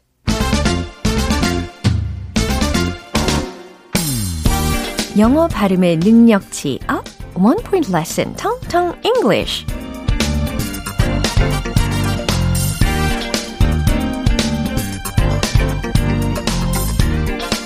영어 5.19 5.49
발음의 5.49 5.99
능력치 5.99 6.79
업, 6.89 7.05
One 7.35 7.63
Point 7.65 7.93
Lesson, 7.93 8.37
Tong 8.37 8.69
Tong 8.69 8.97
English. 9.05 9.67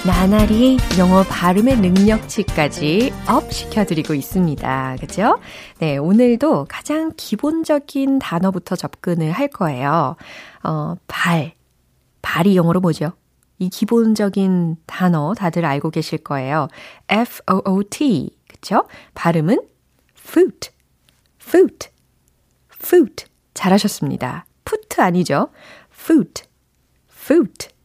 나날이 0.06 0.78
영어 0.98 1.24
발음의 1.24 1.78
능력치까지 1.78 3.12
up 3.28 3.52
시켜드리고 3.52 4.14
있습니다. 4.14 4.96
그죠? 5.00 5.40
네, 5.80 5.96
오늘도 5.96 6.66
가장 6.68 7.10
기본적인 7.16 8.20
단어부터 8.20 8.76
접근을 8.76 9.32
할 9.32 9.48
거예요. 9.48 10.14
어, 10.62 10.94
발. 11.08 11.54
발이 12.22 12.56
영어로 12.56 12.78
뭐죠? 12.78 13.14
이 13.58 13.68
기본적인 13.68 14.76
단어 14.86 15.34
다들 15.34 15.64
알고 15.64 15.90
계실 15.90 16.18
거예요. 16.18 16.68
F-O-O-T. 17.08 18.30
그쵸? 18.48 18.86
발음은 19.14 19.58
foot, 20.16 20.70
foot, 21.42 21.88
foot. 22.80 23.24
잘하셨습니다. 23.54 24.46
foot 24.68 25.00
아니죠? 25.00 25.48
foot, 25.92 26.44
foot. 27.10 27.75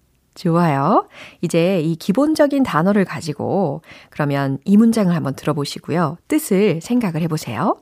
좋아요. 0.42 1.08
이제 1.42 1.82
이 1.82 1.96
기본적인 1.96 2.64
단어를 2.64 3.06
가지고 3.06 3.84
그러면 4.10 4.58
이 4.66 4.76
문장을 4.76 5.16
한번 5.16 5.36
들어보시고요. 5.36 6.18
뜻을 6.28 6.82
생각을 6.82 7.22
해보세요. 7.22 7.80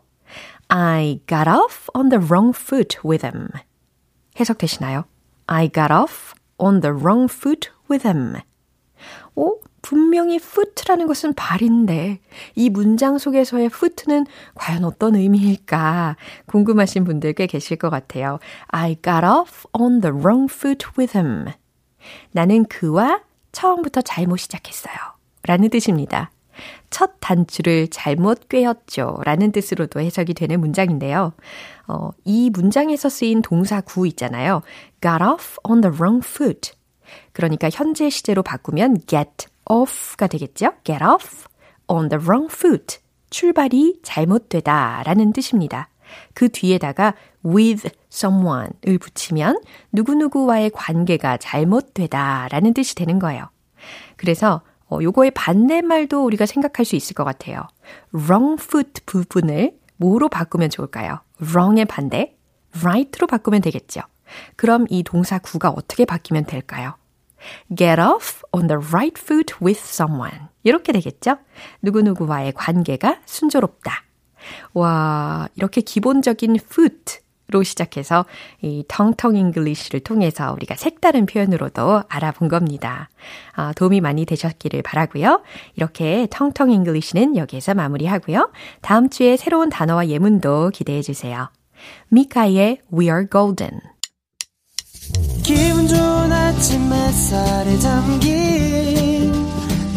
I 0.68 1.22
got 1.26 1.50
off 1.50 1.88
on 1.94 2.10
the 2.10 2.22
wrong 2.22 2.54
foot 2.54 2.98
with 3.06 3.26
him. 3.26 3.48
해석되시나요? 4.38 5.06
I 5.48 5.70
got 5.70 5.94
off 5.94 6.34
on 6.58 6.82
the 6.82 6.94
wrong 6.94 7.34
foot 7.34 7.70
with 7.90 8.06
him. 8.06 8.36
오, 9.36 9.62
분명히 9.82 10.36
foot라는 10.36 11.08
것은 11.08 11.34
발인데 11.36 12.20
이 12.56 12.70
문장 12.70 13.18
속에서의 13.18 13.68
foot는 13.68 14.26
과연 14.56 14.84
어떤 14.84 15.16
의미일까 15.16 16.18
궁금하신 16.48 17.06
분들 17.06 17.34
꽤 17.34 17.48
계실 17.48 17.78
것 17.78 17.90
같아요. 17.90 18.40
I 18.68 18.98
got 19.02 19.26
off 19.26 19.66
on 19.72 20.02
the 20.02 20.14
wrong 20.14 20.54
foot 20.54 20.86
with 20.98 21.18
him. 21.18 21.46
나는 22.32 22.66
그와 22.66 23.22
처음부터 23.52 24.02
잘못 24.02 24.38
시작했어요. 24.38 24.96
라는 25.44 25.70
뜻입니다. 25.70 26.32
첫 26.90 27.14
단추를 27.20 27.88
잘못 27.90 28.50
꿰었죠. 28.50 29.20
라는 29.24 29.52
뜻으로도 29.52 30.00
해석이 30.02 30.34
되는 30.34 30.60
문장인데요. 30.60 31.34
어, 31.88 32.10
이 32.26 32.50
문장에서 32.50 33.10
쓰인 33.10 33.42
동사 33.42 33.82
구 33.82 34.08
있잖아요. 34.08 34.62
got 35.02 35.24
off 35.24 35.58
on 35.64 35.82
the 35.82 35.96
wrong 35.96 36.22
foot. 36.26 36.72
그러니까 37.32 37.70
현재 37.72 38.10
시제로 38.10 38.44
바꾸면 38.44 39.02
get 39.08 39.48
off가 39.66 40.28
되겠죠? 40.28 40.74
get 40.84 41.04
off 41.04 41.46
on 41.88 42.10
the 42.10 42.24
wrong 42.24 42.54
foot. 42.54 42.98
출발이 43.30 44.00
잘못되다 44.04 45.04
라는 45.06 45.34
뜻입니다. 45.34 45.90
그 46.34 46.50
뒤에다가 46.50 47.14
with 47.46 47.90
someone을 48.12 48.98
붙이면 49.00 49.62
누구누구와의 49.92 50.72
관계가 50.72 51.38
잘못되다 51.38 52.48
라는 52.50 52.74
뜻이 52.74 52.96
되는 52.96 53.20
거예요. 53.20 53.50
그래서 54.18 54.62
어, 54.90 55.00
요거의 55.02 55.32
반대말도 55.32 56.26
우리가 56.26 56.46
생각할 56.46 56.86
수 56.86 56.96
있을 56.96 57.14
것 57.14 57.24
같아요. 57.24 57.68
wrong 58.14 58.62
foot 58.62 59.02
부분을 59.06 59.78
뭐로 59.98 60.30
바꾸면 60.30 60.70
좋을까요? 60.70 61.20
wrong의 61.42 61.86
반대, 61.86 62.36
right로 62.80 63.28
바꾸면 63.28 63.62
되겠죠. 63.62 64.02
그럼 64.56 64.86
이 64.90 65.04
동사 65.04 65.40
구가 65.40 65.70
어떻게 65.70 66.06
바뀌면 66.06 66.46
될까요? 66.46 66.96
get 67.76 68.02
off 68.02 68.42
on 68.52 68.68
the 68.68 68.80
right 68.92 69.20
foot 69.22 69.56
with 69.62 69.80
someone. 69.84 70.48
이렇게 70.64 70.92
되겠죠? 70.92 71.38
누구누구와의 71.82 72.54
관계가 72.54 73.22
순조롭다. 73.26 74.04
와, 74.74 75.48
이렇게 75.56 75.82
기본적인 75.82 76.56
foot로 76.56 77.64
시작해서 77.64 78.26
이 78.62 78.84
텅텅 78.88 79.36
English를 79.36 80.02
통해서 80.02 80.54
우리가 80.54 80.76
색다른 80.76 81.26
표현으로도 81.26 82.04
알아본 82.08 82.48
겁니다. 82.48 83.10
아, 83.56 83.74
도움이 83.74 84.02
많이 84.02 84.26
되셨기를 84.26 84.82
바라고요. 84.82 85.42
이렇게 85.76 86.28
텅텅 86.30 86.70
English는 86.70 87.38
여기에서 87.38 87.74
마무리하고요. 87.74 88.52
다음 88.82 89.10
주에 89.10 89.38
새로운 89.38 89.70
단어와 89.70 90.08
예문도 90.08 90.72
기대해 90.74 91.02
주세요. 91.02 91.50
미카의 92.10 92.82
We 92.94 93.08
Are 93.08 93.28
Golden. 93.30 93.80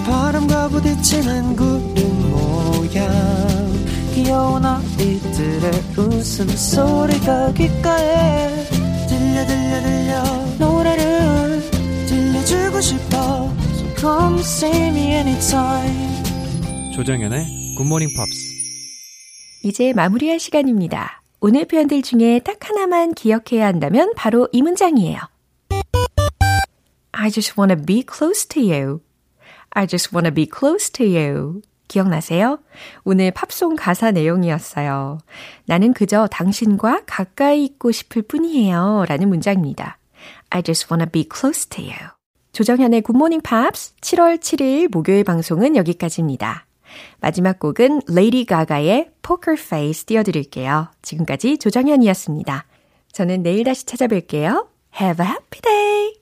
바람과 0.05 0.68
부딪히는 0.68 1.57
구름 1.57 2.31
모양 2.31 3.51
귀여운 4.32 4.64
아이들의 4.64 5.70
웃음소리가 5.98 7.52
귓가에 7.52 8.48
들려 9.06 9.46
들려 9.46 9.82
들려 9.82 10.22
노래를 10.58 11.60
들려 12.06 12.38
안아주고 12.38 12.80
싶어 12.80 13.52
So 13.74 13.94
come 13.94 14.40
see 14.40 14.88
me 14.88 15.00
anytime 15.12 16.22
조정연의 16.94 17.74
굿모닝 17.76 18.08
팝스 18.16 18.52
이제 19.64 19.92
마무리할 19.92 20.40
시간입니다. 20.40 21.22
오늘 21.40 21.66
표현들 21.66 22.00
중에 22.00 22.38
딱 22.38 22.56
하나만 22.66 23.12
기억해야 23.12 23.66
한다면 23.66 24.14
바로 24.16 24.48
이 24.50 24.62
문장이에요. 24.62 25.18
I 27.12 27.30
just 27.30 27.60
want 27.60 27.74
to 27.76 27.84
be 27.84 28.02
close 28.02 28.48
to 28.48 28.62
you. 28.62 29.02
I 29.74 29.86
just 29.86 30.16
want 30.16 30.24
to 30.24 30.34
be 30.34 30.46
close 30.50 30.90
to 30.92 31.06
you. 31.06 31.60
기억나세요? 31.92 32.59
오늘 33.05 33.31
팝송 33.31 33.76
가사 33.76 34.11
내용이었어요. 34.11 35.18
나는 35.66 35.92
그저 35.92 36.26
당신과 36.26 37.02
가까이 37.07 37.64
있고 37.64 37.92
싶을 37.92 38.22
뿐이에요. 38.22 39.05
라는 39.09 39.28
문장입니다. 39.28 39.98
I 40.50 40.62
just 40.62 40.88
want 40.90 41.05
to 41.05 41.11
be 41.11 41.28
close 41.31 41.68
to 41.68 41.85
you. 41.85 41.96
조정현의 42.52 43.02
굿모닝 43.02 43.42
팝스 43.42 43.96
7월 43.96 44.38
7일 44.38 44.90
목요일 44.90 45.24
방송은 45.24 45.76
여기까지입니다. 45.76 46.66
마지막 47.20 47.59
곡은 47.59 48.02
레이디 48.09 48.44
가가의 48.44 49.11
Poker 49.22 49.61
Face 49.61 50.05
띄워드릴게요. 50.07 50.88
지금까지 51.02 51.59
조정현이었습니다. 51.59 52.64
저는 53.12 53.42
내일 53.42 53.64
다시 53.64 53.85
찾아뵐게요. 53.87 54.66
Have 55.00 55.24
a 55.24 55.31
happy 55.31 55.61
day! 55.62 56.02